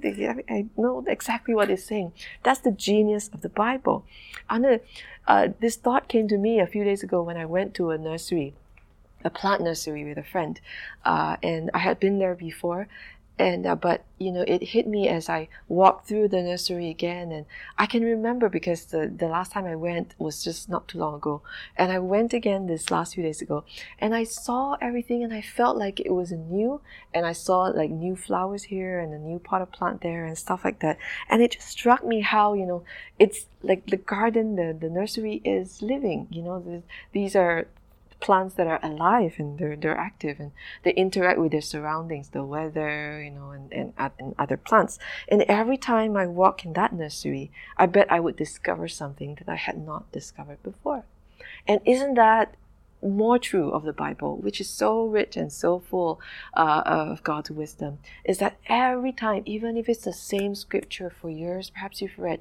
I 0.48 0.66
know 0.76 1.04
exactly 1.06 1.54
what 1.54 1.70
it's 1.70 1.84
saying. 1.84 2.12
That's 2.42 2.60
the 2.60 2.70
genius 2.70 3.28
of 3.32 3.40
the 3.40 3.48
Bible. 3.48 4.04
And 4.48 4.80
uh, 5.26 5.48
this 5.60 5.76
thought 5.76 6.08
came 6.08 6.28
to 6.28 6.38
me 6.38 6.60
a 6.60 6.66
few 6.66 6.84
days 6.84 7.02
ago 7.02 7.22
when 7.22 7.36
I 7.36 7.44
went 7.46 7.74
to 7.74 7.90
a 7.90 7.98
nursery 7.98 8.54
a 9.24 9.30
plant 9.30 9.62
nursery 9.62 10.04
with 10.04 10.18
a 10.18 10.22
friend, 10.22 10.60
uh, 11.04 11.36
and 11.42 11.70
I 11.74 11.78
had 11.78 12.00
been 12.00 12.18
there 12.18 12.34
before, 12.34 12.88
and 13.38 13.66
uh, 13.66 13.74
but 13.74 14.04
you 14.18 14.30
know 14.30 14.44
it 14.46 14.62
hit 14.62 14.86
me 14.86 15.08
as 15.08 15.28
i 15.28 15.48
walked 15.66 16.06
through 16.06 16.28
the 16.28 16.42
nursery 16.42 16.90
again 16.90 17.32
and 17.32 17.46
i 17.78 17.86
can 17.86 18.02
remember 18.02 18.48
because 18.48 18.84
the, 18.86 19.10
the 19.16 19.26
last 19.26 19.52
time 19.52 19.64
i 19.64 19.74
went 19.74 20.14
was 20.18 20.44
just 20.44 20.68
not 20.68 20.86
too 20.86 20.98
long 20.98 21.14
ago. 21.14 21.40
And 21.76 21.90
i 21.90 21.98
went 21.98 22.34
again 22.34 22.66
this 22.66 22.90
last 22.90 23.14
few 23.14 23.22
days 23.22 23.40
ago 23.40 23.64
and 23.98 24.14
i 24.14 24.24
saw 24.24 24.76
everything 24.80 25.24
and 25.24 25.32
i 25.32 25.40
felt 25.40 25.76
like 25.76 25.98
it 26.00 26.12
was 26.12 26.30
new 26.30 26.80
and 27.14 27.24
i 27.24 27.32
saw 27.32 27.64
like 27.64 27.90
new 27.90 28.16
flowers 28.16 28.64
here 28.64 29.00
and 29.00 29.14
a 29.14 29.18
new 29.18 29.38
pot 29.38 29.62
of 29.62 29.72
plant 29.72 30.02
there 30.02 30.24
and 30.24 30.36
stuff 30.36 30.64
like 30.64 30.80
that. 30.80 30.98
And 31.28 31.42
it 31.42 31.52
just 31.52 31.68
struck 31.68 32.04
me 32.04 32.20
how 32.20 32.52
you 32.54 32.66
know 32.66 32.84
it's 33.18 33.46
like 33.62 33.86
the 33.86 33.96
garden 33.96 34.56
the, 34.56 34.76
the 34.78 34.90
nursery 34.90 35.40
is 35.44 35.80
living 35.80 36.26
you 36.30 36.42
know 36.42 36.60
the, 36.60 36.82
these 37.12 37.34
are 37.34 37.66
plants 38.22 38.54
that 38.54 38.66
are 38.66 38.80
alive 38.82 39.34
and 39.38 39.58
they're, 39.58 39.76
they're 39.76 39.98
active 39.98 40.40
and 40.40 40.52
they 40.84 40.92
interact 40.92 41.38
with 41.38 41.52
their 41.52 41.60
surroundings, 41.60 42.30
the 42.30 42.44
weather, 42.44 43.20
you 43.22 43.30
know, 43.30 43.50
and, 43.50 43.72
and, 43.72 43.92
and 44.18 44.34
other 44.38 44.56
plants. 44.56 44.98
And 45.28 45.42
every 45.42 45.76
time 45.76 46.16
I 46.16 46.26
walk 46.26 46.64
in 46.64 46.72
that 46.74 46.94
nursery, 46.94 47.50
I 47.76 47.86
bet 47.86 48.10
I 48.10 48.20
would 48.20 48.36
discover 48.36 48.88
something 48.88 49.36
that 49.38 49.48
I 49.48 49.56
had 49.56 49.76
not 49.76 50.10
discovered 50.12 50.62
before. 50.62 51.04
And 51.66 51.80
isn't 51.84 52.14
that 52.14 52.54
more 53.02 53.38
true 53.38 53.70
of 53.70 53.82
the 53.82 53.92
Bible, 53.92 54.36
which 54.36 54.60
is 54.60 54.68
so 54.68 55.04
rich 55.04 55.36
and 55.36 55.52
so 55.52 55.80
full 55.80 56.20
uh, 56.54 56.82
of 56.86 57.24
God's 57.24 57.50
wisdom, 57.50 57.98
is 58.24 58.38
that 58.38 58.56
every 58.66 59.12
time, 59.12 59.42
even 59.44 59.76
if 59.76 59.88
it's 59.88 60.04
the 60.04 60.12
same 60.12 60.54
scripture 60.54 61.10
for 61.10 61.28
years, 61.28 61.70
perhaps 61.70 62.00
you've 62.00 62.18
read, 62.18 62.40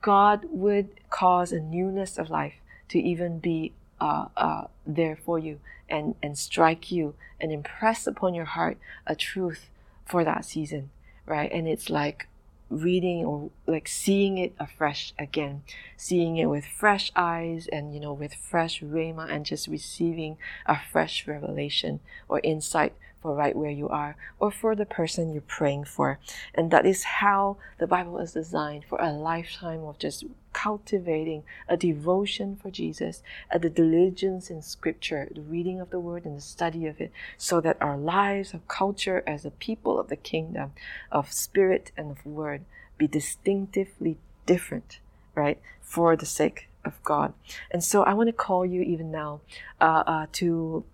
God 0.00 0.46
would 0.50 0.88
cause 1.10 1.50
a 1.50 1.60
newness 1.60 2.16
of 2.18 2.30
life 2.30 2.54
to 2.90 3.00
even 3.00 3.40
be 3.40 3.72
uh, 4.00 4.26
uh, 4.36 4.64
there 4.86 5.16
for 5.16 5.38
you 5.38 5.60
and, 5.88 6.14
and 6.22 6.36
strike 6.38 6.90
you 6.90 7.14
and 7.40 7.52
impress 7.52 8.06
upon 8.06 8.34
your 8.34 8.44
heart 8.44 8.78
a 9.06 9.14
truth 9.14 9.68
for 10.04 10.24
that 10.24 10.44
season, 10.44 10.90
right? 11.26 11.50
And 11.52 11.66
it's 11.68 11.90
like 11.90 12.28
reading 12.68 13.24
or 13.24 13.50
like 13.66 13.86
seeing 13.86 14.38
it 14.38 14.54
afresh 14.58 15.12
again, 15.18 15.62
seeing 15.96 16.36
it 16.36 16.46
with 16.46 16.64
fresh 16.64 17.12
eyes 17.14 17.68
and, 17.70 17.94
you 17.94 18.00
know, 18.00 18.12
with 18.12 18.34
fresh 18.34 18.80
rhema 18.80 19.30
and 19.30 19.46
just 19.46 19.68
receiving 19.68 20.36
a 20.66 20.78
fresh 20.90 21.26
revelation 21.26 22.00
or 22.28 22.40
insight 22.42 22.94
for 23.20 23.34
right 23.34 23.56
where 23.56 23.70
you 23.70 23.88
are 23.88 24.16
or 24.38 24.50
for 24.50 24.74
the 24.74 24.86
person 24.86 25.32
you're 25.32 25.42
praying 25.42 25.84
for. 25.84 26.18
And 26.54 26.70
that 26.70 26.86
is 26.86 27.02
how 27.04 27.56
the 27.78 27.86
Bible 27.86 28.18
is 28.18 28.32
designed 28.32 28.84
for 28.84 28.98
a 29.00 29.12
lifetime 29.12 29.82
of 29.84 29.98
just 29.98 30.24
cultivating 30.52 31.42
a 31.68 31.76
devotion 31.76 32.56
for 32.56 32.70
Jesus, 32.70 33.22
a 33.50 33.58
the 33.58 33.68
diligence 33.68 34.48
in 34.50 34.62
scripture, 34.62 35.28
the 35.34 35.42
reading 35.42 35.80
of 35.80 35.90
the 35.90 36.00
word 36.00 36.24
and 36.24 36.36
the 36.36 36.40
study 36.40 36.86
of 36.86 37.00
it, 37.00 37.12
so 37.36 37.60
that 37.60 37.76
our 37.80 37.98
lives 37.98 38.54
of 38.54 38.66
culture 38.68 39.22
as 39.26 39.44
a 39.44 39.50
people 39.50 39.98
of 39.98 40.08
the 40.08 40.16
kingdom 40.16 40.72
of 41.12 41.32
spirit 41.32 41.92
and 41.96 42.10
of 42.10 42.24
word 42.24 42.64
be 42.96 43.06
distinctively 43.06 44.18
different, 44.46 45.00
right? 45.34 45.60
For 45.82 46.16
the 46.16 46.26
sake 46.26 46.68
of 46.84 47.02
God. 47.02 47.34
And 47.70 47.84
so 47.84 48.02
I 48.04 48.14
want 48.14 48.28
to 48.28 48.32
call 48.32 48.64
you 48.64 48.80
even 48.82 49.10
now 49.10 49.40
uh, 49.80 50.04
uh, 50.06 50.26
to 50.34 50.84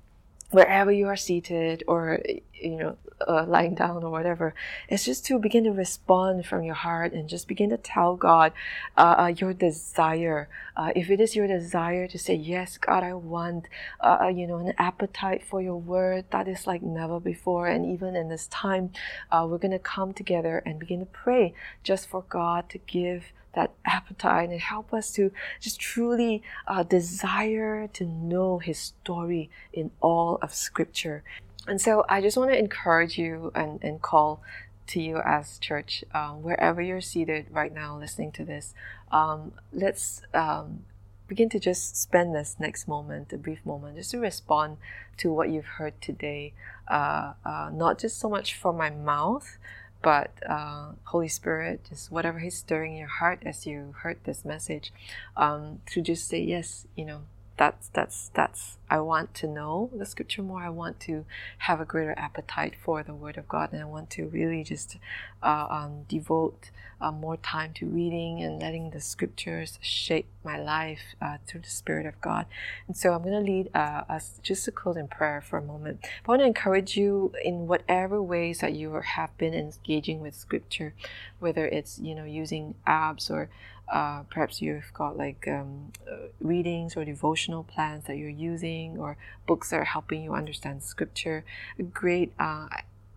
wherever 0.53 0.93
you 0.93 1.07
are 1.07 1.17
seated 1.17 1.83
or 1.87 2.21
you 2.55 2.77
know 2.77 2.97
uh, 3.27 3.45
lying 3.47 3.75
down 3.75 4.03
or 4.03 4.11
whatever 4.11 4.55
it's 4.89 5.05
just 5.05 5.25
to 5.25 5.39
begin 5.39 5.65
to 5.65 5.71
respond 5.71 6.45
from 6.45 6.63
your 6.63 6.75
heart 6.75 7.13
and 7.13 7.29
just 7.29 7.49
begin 7.49 7.71
to 7.71 7.77
tell 7.77 8.17
god 8.17 8.53
uh, 8.97 9.15
uh, 9.19 9.33
your 9.37 9.53
desire. 9.53 10.49
Uh, 10.77 10.91
if 10.97 11.11
it 11.11 11.21
is 11.21 11.37
your 11.37 11.47
desire 11.47 12.07
to 12.07 12.19
say 12.19 12.35
yes 12.35 12.79
god 12.79 13.03
i 13.03 13.15
want 13.15 13.67
uh, 14.01 14.19
uh, 14.23 14.29
you 14.29 14.47
know 14.47 14.59
an 14.59 14.75
appetite 14.79 15.45
for 15.45 15.63
your 15.63 15.77
word 15.77 16.25
that 16.31 16.49
is 16.49 16.67
like 16.67 16.83
never 16.83 17.19
before 17.19 17.67
and 17.67 17.87
even 17.87 18.15
in 18.17 18.29
this 18.29 18.47
time 18.49 18.91
we're 19.33 19.59
going 19.59 19.71
to 19.71 19.79
come 19.79 20.13
together 20.13 20.63
and 20.67 20.79
begin 20.79 21.01
to 21.01 21.07
pray 21.07 21.55
just 21.83 22.09
for 22.09 22.25
god 22.29 22.69
to 22.69 22.79
give 22.79 23.33
that 23.55 23.73
appetite 23.85 24.51
and 24.51 24.61
help 24.61 24.93
us 24.95 25.13
to 25.13 25.31
just 25.61 25.81
truly 25.81 26.43
uh, 26.67 26.83
desire 26.83 27.89
to 27.89 28.05
know 28.05 28.59
His 28.59 28.79
story 28.79 29.51
in 29.73 29.91
all 30.01 30.39
of 30.43 30.55
Scripture. 30.55 31.23
And 31.67 31.81
so 31.81 32.05
I 32.09 32.21
just 32.21 32.37
want 32.37 32.51
to 32.51 32.59
encourage 32.59 33.19
you 33.19 33.53
and, 33.55 33.83
and 33.83 34.03
call 34.03 34.43
to 34.89 35.01
you 35.01 35.19
as 35.25 35.59
church, 35.59 36.05
um, 36.13 36.43
wherever 36.43 36.83
you're 36.83 37.01
seated 37.01 37.47
right 37.51 37.73
now 37.73 37.97
listening 37.97 38.33
to 38.33 38.45
this, 38.45 38.75
um, 39.11 39.53
let's 39.73 40.23
um, 40.35 40.85
begin 41.29 41.49
to 41.49 41.59
just 41.59 41.97
spend 41.97 42.35
this 42.35 42.57
next 42.59 42.89
moment, 42.89 43.33
a 43.33 43.39
brief 43.39 43.65
moment, 43.65 43.97
just 43.97 44.11
to 44.11 44.19
respond 44.19 44.77
to 45.17 45.33
what 45.33 45.51
you've 45.51 45.79
heard 45.79 45.99
today. 46.01 46.53
Uh, 46.89 47.33
uh, 47.45 47.71
not 47.73 47.99
just 47.99 48.19
so 48.19 48.29
much 48.29 48.55
from 48.55 48.77
my 48.77 48.91
mouth, 48.91 49.57
but 50.03 50.31
uh, 50.49 50.93
Holy 51.05 51.29
Spirit, 51.29 51.87
just 51.89 52.11
whatever 52.11 52.41
He's 52.41 52.57
stirring 52.57 52.93
in 52.93 52.99
your 52.99 53.09
heart 53.09 53.43
as 53.47 53.67
you 53.67 53.95
heard 54.03 54.19
this 54.25 54.45
message, 54.45 54.93
um, 55.37 55.81
to 55.87 56.01
just 56.01 56.29
say 56.29 56.43
yes, 56.43 56.87
you 56.97 57.05
know, 57.05 57.23
that's 57.63 57.91
that's 57.91 58.31
that's 58.35 58.79
I 58.91 58.99
want 58.99 59.35
to 59.35 59.47
know 59.47 59.89
the 59.97 60.05
scripture 60.05 60.43
more. 60.43 60.65
I 60.65 60.69
want 60.69 60.99
to 61.03 61.25
have 61.59 61.81
a 61.81 61.85
greater 61.85 62.13
appetite 62.19 62.75
for 62.75 63.05
the 63.05 63.15
Word 63.15 63.39
of 63.39 63.49
God, 63.49 63.73
and 63.73 63.81
I 63.81 63.85
want 63.85 64.11
to 64.11 64.27
really 64.27 64.65
just 64.65 64.97
uh, 65.45 65.69
um, 65.71 66.03
devote 66.09 66.71
uh, 67.01 67.13
more 67.13 67.37
time 67.37 67.73
to 67.75 67.87
reading 67.87 68.43
and 68.43 68.61
letting 68.61 68.91
the 68.91 69.01
scriptures 69.01 69.79
shape 69.81 70.27
my 70.43 70.59
life 70.59 71.15
uh, 71.21 71.37
through 71.47 71.61
the 71.61 71.71
Spirit 71.71 72.05
of 72.05 72.21
God. 72.21 72.47
And 72.89 72.97
so 72.97 73.13
I'm 73.13 73.23
going 73.23 73.33
to 73.33 73.53
lead 73.53 73.71
uh, 73.77 74.03
us 74.09 74.41
just 74.43 74.65
to 74.65 74.73
close 74.73 74.97
in 74.97 75.07
prayer 75.07 75.41
for 75.41 75.57
a 75.57 75.63
moment. 75.63 76.01
I 76.05 76.29
want 76.29 76.41
to 76.41 76.47
encourage 76.47 76.97
you 76.97 77.33
in 77.45 77.69
whatever 77.69 78.21
ways 78.21 78.59
that 78.59 78.73
you 78.73 78.93
have 78.93 79.39
been 79.39 79.55
engaging 79.55 80.19
with 80.21 80.35
Scripture, 80.35 80.95
whether 81.39 81.69
it's 81.69 82.01
you 82.01 82.17
know 82.17 82.25
using 82.25 82.75
apps 82.89 83.31
or 83.31 83.51
uh, 83.93 84.23
perhaps 84.31 84.63
you've 84.63 84.93
got 84.95 85.17
like 85.17 85.47
um, 85.47 85.93
uh, 86.11 86.29
readings 86.41 86.97
or 86.97 87.05
devotional 87.05 87.63
plans 87.63 88.07
that 88.07 88.17
you're 88.17 88.29
using 88.29 88.97
or 88.99 89.19
books 89.47 89.71
that 89.71 89.77
are 89.77 89.85
helping 89.85 90.23
you 90.23 90.33
understand 90.33 90.83
scripture. 90.83 91.45
Great 91.93 92.33
uh, 92.39 92.69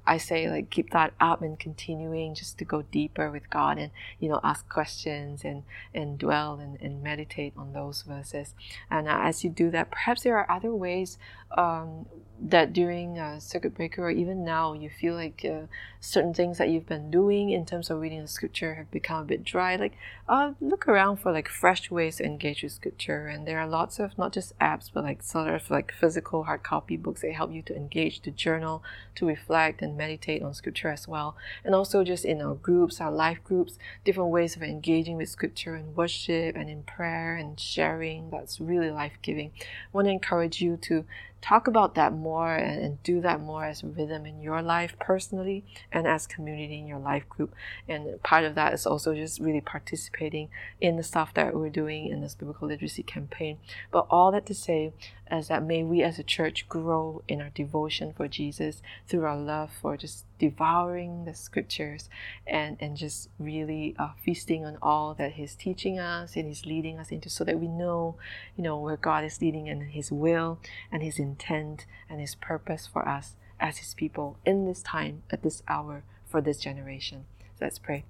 I 0.07 0.17
say 0.17 0.49
like 0.49 0.69
keep 0.69 0.91
that 0.91 1.13
up 1.19 1.41
and 1.41 1.57
continuing 1.57 2.35
just 2.35 2.57
to 2.59 2.65
go 2.65 2.83
deeper 2.83 3.31
with 3.31 3.49
God 3.49 3.77
and 3.77 3.91
you 4.19 4.29
know 4.29 4.39
ask 4.43 4.67
questions 4.69 5.43
and 5.43 5.63
and 5.93 6.17
dwell 6.19 6.59
and, 6.59 6.79
and 6.81 7.01
meditate 7.01 7.53
on 7.57 7.73
those 7.73 8.03
verses. 8.03 8.53
And 8.89 9.07
uh, 9.07 9.19
as 9.23 9.43
you 9.43 9.49
do 9.49 9.71
that 9.71 9.91
perhaps 9.91 10.23
there 10.23 10.37
are 10.37 10.49
other 10.51 10.73
ways 10.73 11.17
um, 11.55 12.05
that 12.41 12.73
during 12.73 13.17
circuit 13.39 13.75
breaker 13.75 14.03
or 14.03 14.11
even 14.11 14.43
now 14.43 14.73
you 14.73 14.89
feel 14.89 15.15
like 15.15 15.45
uh, 15.49 15.65
certain 16.01 16.33
things 16.33 16.57
that 16.57 16.69
you've 16.69 16.85
been 16.85 17.09
doing 17.09 17.49
in 17.49 17.65
terms 17.65 17.89
of 17.89 17.99
reading 17.99 18.21
the 18.21 18.27
scripture 18.27 18.75
have 18.75 18.91
become 18.91 19.21
a 19.21 19.25
bit 19.25 19.43
dry? 19.43 19.75
Like 19.77 19.93
uh, 20.27 20.51
look 20.59 20.87
around 20.87 21.17
for 21.17 21.31
like 21.31 21.47
fresh 21.47 21.89
ways 21.89 22.17
to 22.17 22.25
engage 22.25 22.61
with 22.61 22.73
scripture 22.73 23.27
and 23.27 23.47
there 23.47 23.59
are 23.59 23.67
lots 23.67 23.99
of 23.99 24.17
not 24.17 24.33
just 24.33 24.57
apps 24.59 24.91
but 24.93 25.05
like 25.05 25.23
sort 25.23 25.47
of 25.47 25.69
like 25.71 25.93
physical 25.93 26.43
hard 26.43 26.61
copy 26.61 26.97
books 26.97 27.21
that 27.21 27.31
help 27.31 27.53
you 27.53 27.61
to 27.63 27.75
engage 27.75 28.19
to 28.21 28.31
journal 28.31 28.83
to 29.15 29.25
reflect 29.25 29.81
and 29.81 29.95
meditate 29.97 30.43
on 30.43 30.53
scripture 30.53 30.89
as 30.89 31.07
well. 31.07 31.37
And 31.63 31.73
also 31.73 32.03
just 32.03 32.25
in 32.25 32.41
our 32.41 32.55
groups 32.55 32.99
our 32.99 33.11
life 33.11 33.41
groups 33.43 33.77
different 34.03 34.29
ways 34.29 34.57
of 34.57 34.61
engaging 34.61 35.15
with 35.15 35.29
scripture 35.29 35.75
and 35.75 35.95
worship 35.95 36.55
and 36.57 36.69
in 36.69 36.83
prayer 36.83 37.37
and 37.37 37.57
sharing. 37.57 38.29
That's 38.29 38.59
really 38.59 38.91
life-giving. 38.91 39.51
I 39.57 39.65
want 39.93 40.07
to 40.07 40.11
encourage 40.11 40.61
you 40.61 40.75
to 40.83 41.05
talk 41.45 41.67
about 41.67 41.93
that 41.93 42.11
more 42.11 42.55
and, 42.55 43.01
do 43.03 43.21
that 43.21 43.39
more 43.39 43.65
as 43.65 43.83
rhythm 43.83 44.25
in 44.25 44.41
your 44.41 44.63
life 44.63 44.95
personally 44.99 45.63
and 45.91 46.07
as 46.07 46.25
community 46.25 46.79
in 46.79 46.87
your 46.87 46.97
life 46.97 47.27
group. 47.29 47.53
And 47.87 48.21
part 48.23 48.45
of 48.45 48.55
that 48.55 48.73
is 48.73 48.87
also 48.87 49.13
just 49.13 49.39
really 49.39 49.61
participating 49.61 50.49
in 50.81 50.97
the 50.97 51.03
stuff 51.03 51.35
that 51.35 51.53
we're 51.53 51.69
doing 51.69 52.07
in 52.07 52.21
this 52.21 52.33
biblical 52.33 52.67
literacy 52.67 53.03
campaign. 53.03 53.59
But 53.91 54.07
all 54.09 54.31
that 54.31 54.47
to 54.47 54.55
say 54.55 54.93
is 55.31 55.47
that 55.47 55.63
may 55.63 55.83
we 55.83 56.03
as 56.03 56.19
a 56.19 56.23
church 56.23 56.67
grow 56.69 57.23
in 57.27 57.41
our 57.41 57.49
devotion 57.49 58.13
for 58.13 58.27
Jesus 58.27 58.81
through 59.07 59.25
our 59.25 59.37
love 59.37 59.71
for 59.71 59.97
just 59.97 60.25
devouring 60.37 61.25
the 61.25 61.33
scriptures 61.33 62.09
and, 62.45 62.77
and 62.79 62.97
just 62.97 63.29
really 63.39 63.95
uh, 63.97 64.09
feasting 64.23 64.65
on 64.65 64.77
all 64.81 65.13
that 65.15 65.33
He's 65.33 65.55
teaching 65.55 65.99
us 65.99 66.35
and 66.35 66.47
He's 66.47 66.65
leading 66.65 66.99
us 66.99 67.09
into 67.09 67.29
so 67.29 67.43
that 67.43 67.59
we 67.59 67.67
know, 67.67 68.15
you 68.55 68.63
know, 68.63 68.77
where 68.77 68.97
God 68.97 69.23
is 69.23 69.41
leading 69.41 69.67
and 69.67 69.83
His 69.91 70.11
will 70.11 70.59
and 70.91 71.01
His 71.01 71.19
intent 71.19 71.85
and 72.09 72.19
His 72.19 72.35
purpose 72.35 72.87
for 72.87 73.07
us 73.07 73.35
as 73.59 73.77
His 73.77 73.93
people 73.93 74.37
in 74.45 74.65
this 74.65 74.81
time, 74.81 75.23
at 75.31 75.41
this 75.41 75.63
hour, 75.67 76.03
for 76.25 76.41
this 76.41 76.59
generation. 76.59 77.25
So 77.57 77.65
let's 77.65 77.79
pray. 77.79 78.03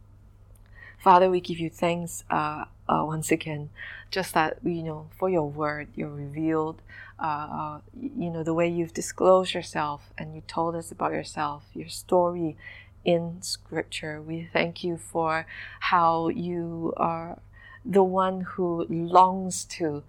Father, 0.98 1.30
we 1.30 1.40
give 1.40 1.60
you 1.60 1.70
thanks 1.70 2.24
uh, 2.30 2.66
uh, 2.88 3.04
once 3.06 3.32
again, 3.32 3.70
just 4.12 4.34
that, 4.34 4.58
you 4.64 4.84
know, 4.84 5.08
for 5.18 5.30
your 5.30 5.50
word, 5.50 5.88
you're 5.96 6.10
revealed, 6.10 6.82
uh, 7.20 7.24
uh, 7.52 7.80
you 7.94 8.30
know, 8.30 8.44
the 8.44 8.54
way 8.54 8.68
you've 8.68 8.94
disclosed 8.94 9.54
yourself 9.54 10.10
and 10.18 10.36
you 10.36 10.42
told 10.48 10.76
us 10.76 10.92
about 10.92 11.12
yourself, 11.12 11.64
your 11.74 11.90
story 11.90 12.58
in 13.04 13.42
scripture. 13.42 14.22
We 14.22 14.50
thank 14.52 14.84
you 14.84 14.98
for 14.98 15.46
how 15.80 16.30
you 16.30 16.94
are 16.98 17.40
the 17.86 18.04
one 18.04 18.42
who 18.42 18.86
longs 18.90 19.64
to 19.66 20.04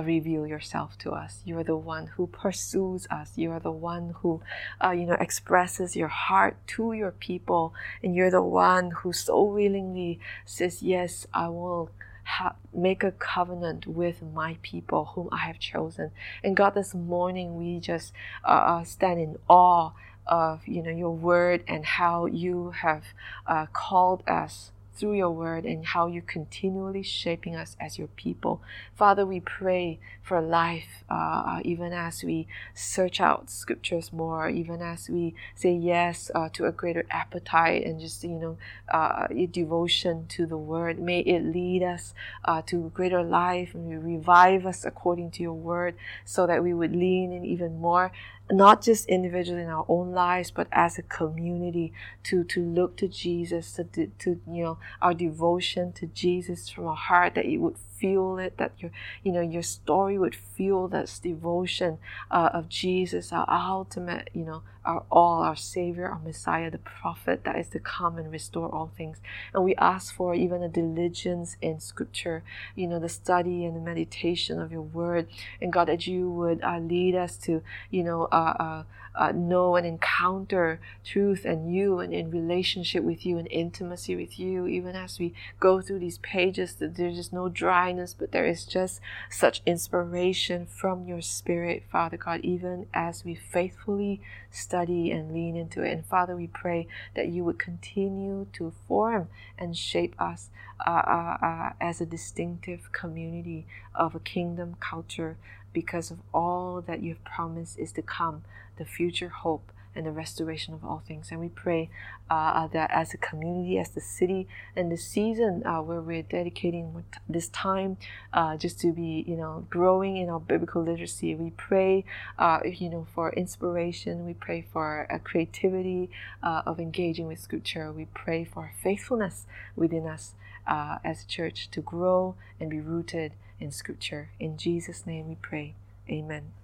reveal 0.00 0.46
yourself 0.46 0.96
to 0.98 1.12
us. 1.12 1.42
You 1.44 1.58
are 1.58 1.64
the 1.64 1.76
one 1.76 2.06
who 2.08 2.26
pursues 2.26 3.06
us. 3.10 3.32
You 3.36 3.50
are 3.52 3.60
the 3.60 3.72
one 3.72 4.14
who, 4.20 4.42
uh, 4.82 4.90
you 4.90 5.06
know, 5.06 5.16
expresses 5.20 5.96
your 5.96 6.08
heart 6.08 6.56
to 6.68 6.92
your 6.92 7.12
people, 7.12 7.74
and 8.02 8.14
you're 8.14 8.30
the 8.30 8.42
one 8.42 8.90
who 8.90 9.12
so 9.12 9.42
willingly 9.42 10.20
says, 10.44 10.82
"Yes, 10.82 11.26
I 11.32 11.48
will." 11.48 11.90
Ha- 12.24 12.54
make 12.72 13.02
a 13.02 13.10
covenant 13.10 13.84
with 13.84 14.22
my 14.22 14.56
people 14.62 15.06
whom 15.06 15.28
I 15.32 15.38
have 15.38 15.58
chosen. 15.58 16.12
And 16.44 16.56
God, 16.56 16.74
this 16.74 16.94
morning 16.94 17.56
we 17.56 17.80
just 17.80 18.12
uh, 18.44 18.78
uh 18.78 18.84
stand 18.84 19.18
in 19.18 19.38
awe 19.48 19.90
of 20.26 20.66
you 20.68 20.82
know 20.82 20.90
your 20.90 21.10
word 21.10 21.64
and 21.66 21.84
how 21.84 22.26
you 22.26 22.70
have 22.70 23.04
uh, 23.46 23.66
called 23.72 24.22
us 24.28 24.70
through 24.94 25.14
your 25.14 25.30
word 25.30 25.64
and 25.64 25.86
how 25.86 26.06
you're 26.06 26.22
continually 26.22 27.02
shaping 27.02 27.56
us 27.56 27.76
as 27.80 27.98
your 27.98 28.08
people. 28.08 28.62
Father, 28.94 29.24
we 29.24 29.40
pray 29.40 29.98
for 30.22 30.40
life, 30.40 31.04
uh, 31.08 31.60
even 31.64 31.92
as 31.92 32.22
we 32.22 32.46
search 32.74 33.20
out 33.20 33.50
scriptures 33.50 34.12
more, 34.12 34.48
even 34.48 34.80
as 34.82 35.08
we 35.08 35.34
say 35.54 35.72
yes 35.72 36.30
uh, 36.34 36.48
to 36.52 36.66
a 36.66 36.72
greater 36.72 37.04
appetite 37.10 37.84
and 37.84 38.00
just, 38.00 38.22
you 38.22 38.30
know, 38.30 38.58
uh, 38.92 39.26
devotion 39.50 40.26
to 40.28 40.46
the 40.46 40.58
word. 40.58 40.98
May 40.98 41.20
it 41.20 41.42
lead 41.42 41.82
us 41.82 42.14
uh, 42.44 42.62
to 42.66 42.90
greater 42.94 43.22
life 43.22 43.74
and 43.74 44.04
revive 44.04 44.66
us 44.66 44.84
according 44.84 45.30
to 45.32 45.42
your 45.42 45.54
word 45.54 45.94
so 46.24 46.46
that 46.46 46.62
we 46.62 46.74
would 46.74 46.94
lean 46.94 47.32
in 47.32 47.44
even 47.44 47.80
more 47.80 48.12
not 48.50 48.82
just 48.82 49.06
individually 49.06 49.62
in 49.62 49.68
our 49.68 49.84
own 49.88 50.12
lives, 50.12 50.50
but 50.50 50.68
as 50.72 50.98
a 50.98 51.02
community 51.02 51.92
to, 52.24 52.44
to 52.44 52.60
look 52.60 52.96
to 52.98 53.08
Jesus, 53.08 53.72
to, 53.74 53.84
to, 54.06 54.40
you 54.50 54.64
know, 54.64 54.78
our 55.00 55.14
devotion 55.14 55.92
to 55.94 56.06
Jesus 56.06 56.68
from 56.68 56.86
our 56.86 56.96
heart, 56.96 57.34
that 57.34 57.46
it 57.46 57.58
would 57.58 57.76
feel 58.02 58.36
it, 58.38 58.58
that 58.58 58.72
your, 58.78 58.90
you 59.22 59.30
know, 59.30 59.40
your 59.40 59.62
story 59.62 60.18
would 60.18 60.34
feel 60.34 60.88
this 60.88 61.20
devotion 61.20 61.98
uh, 62.32 62.50
of 62.52 62.68
Jesus, 62.68 63.32
our 63.32 63.46
ultimate, 63.48 64.28
you 64.34 64.44
know, 64.44 64.62
our 64.84 65.04
all, 65.08 65.42
our 65.42 65.54
Savior, 65.54 66.08
our 66.08 66.18
Messiah, 66.18 66.68
the 66.68 66.78
prophet 66.78 67.44
that 67.44 67.56
is 67.56 67.68
to 67.68 67.78
come 67.78 68.18
and 68.18 68.32
restore 68.32 68.68
all 68.68 68.90
things. 68.96 69.18
And 69.54 69.62
we 69.62 69.76
ask 69.76 70.12
for 70.12 70.34
even 70.34 70.64
a 70.64 70.68
diligence 70.68 71.56
in 71.62 71.78
Scripture, 71.78 72.42
you 72.74 72.88
know, 72.88 72.98
the 72.98 73.08
study 73.08 73.64
and 73.64 73.76
the 73.76 73.80
meditation 73.80 74.60
of 74.60 74.72
your 74.72 74.82
Word. 74.82 75.28
And 75.60 75.72
God, 75.72 75.86
that 75.86 76.08
you 76.08 76.28
would 76.28 76.60
uh, 76.64 76.80
lead 76.80 77.14
us 77.14 77.36
to, 77.44 77.62
you 77.88 78.02
know, 78.02 78.24
uh, 78.32 78.54
uh 78.58 78.82
uh, 79.14 79.32
know 79.32 79.76
and 79.76 79.86
encounter 79.86 80.80
truth 81.04 81.44
and 81.44 81.74
you 81.74 81.98
and 81.98 82.12
in 82.12 82.30
relationship 82.30 83.04
with 83.04 83.26
you 83.26 83.38
and 83.38 83.48
intimacy 83.50 84.16
with 84.16 84.38
you, 84.38 84.66
even 84.66 84.96
as 84.96 85.18
we 85.18 85.34
go 85.60 85.80
through 85.80 85.98
these 85.98 86.18
pages, 86.18 86.74
that 86.74 86.96
there's 86.96 87.16
just 87.16 87.32
no 87.32 87.48
dryness, 87.92 88.14
but 88.18 88.32
there 88.32 88.46
is 88.46 88.64
just 88.64 89.00
such 89.30 89.62
inspiration 89.66 90.66
from 90.66 91.06
your 91.06 91.20
spirit, 91.20 91.84
Father 91.90 92.16
God, 92.16 92.40
even 92.42 92.86
as 92.94 93.24
we 93.24 93.34
faithfully 93.34 94.20
study 94.50 95.10
and 95.10 95.32
lean 95.32 95.56
into 95.56 95.82
it. 95.82 95.92
And 95.92 96.04
Father, 96.06 96.36
we 96.36 96.46
pray 96.46 96.86
that 97.14 97.28
you 97.28 97.44
would 97.44 97.58
continue 97.58 98.46
to 98.54 98.72
form 98.88 99.28
and 99.58 99.76
shape 99.76 100.14
us 100.18 100.50
uh, 100.86 100.90
uh, 100.90 101.36
uh, 101.42 101.72
as 101.80 102.00
a 102.00 102.06
distinctive 102.06 102.92
community 102.92 103.66
of 103.94 104.14
a 104.14 104.20
kingdom 104.20 104.76
culture 104.80 105.36
because 105.72 106.10
of 106.10 106.18
all 106.34 106.82
that 106.82 107.02
you've 107.02 107.24
promised 107.24 107.78
is 107.78 107.92
to 107.92 108.02
come 108.02 108.42
the 108.76 108.84
future 108.84 109.28
hope 109.28 109.72
and 109.94 110.06
the 110.06 110.10
restoration 110.10 110.74
of 110.74 110.84
all 110.84 111.02
things. 111.06 111.30
And 111.30 111.40
we 111.40 111.48
pray 111.48 111.90
uh, 112.30 112.34
uh, 112.34 112.66
that 112.68 112.90
as 112.90 113.12
a 113.12 113.18
community, 113.18 113.78
as 113.78 113.90
the 113.90 114.00
city, 114.00 114.48
and 114.74 114.90
the 114.90 114.96
season 114.96 115.62
uh, 115.66 115.82
where 115.82 116.00
we're 116.00 116.22
dedicating 116.22 117.04
this 117.28 117.48
time 117.48 117.96
uh, 118.32 118.56
just 118.56 118.80
to 118.80 118.92
be, 118.92 119.24
you 119.26 119.36
know, 119.36 119.66
growing 119.68 120.16
in 120.16 120.30
our 120.30 120.40
biblical 120.40 120.82
literacy, 120.82 121.34
we 121.34 121.50
pray, 121.50 122.04
uh, 122.38 122.60
you 122.64 122.88
know, 122.88 123.06
for 123.14 123.32
inspiration. 123.32 124.24
We 124.24 124.34
pray 124.34 124.66
for 124.72 125.06
a 125.10 125.18
creativity 125.18 126.10
uh, 126.42 126.62
of 126.66 126.80
engaging 126.80 127.26
with 127.26 127.40
Scripture. 127.40 127.92
We 127.92 128.06
pray 128.06 128.44
for 128.44 128.72
faithfulness 128.82 129.46
within 129.76 130.06
us 130.06 130.34
as 130.66 131.24
a 131.24 131.26
church 131.26 131.68
to 131.72 131.80
grow 131.80 132.36
and 132.60 132.70
be 132.70 132.80
rooted 132.80 133.32
in 133.60 133.70
Scripture. 133.70 134.30
In 134.40 134.56
Jesus' 134.56 135.06
name 135.06 135.28
we 135.28 135.34
pray. 135.34 135.74
Amen. 136.08 136.61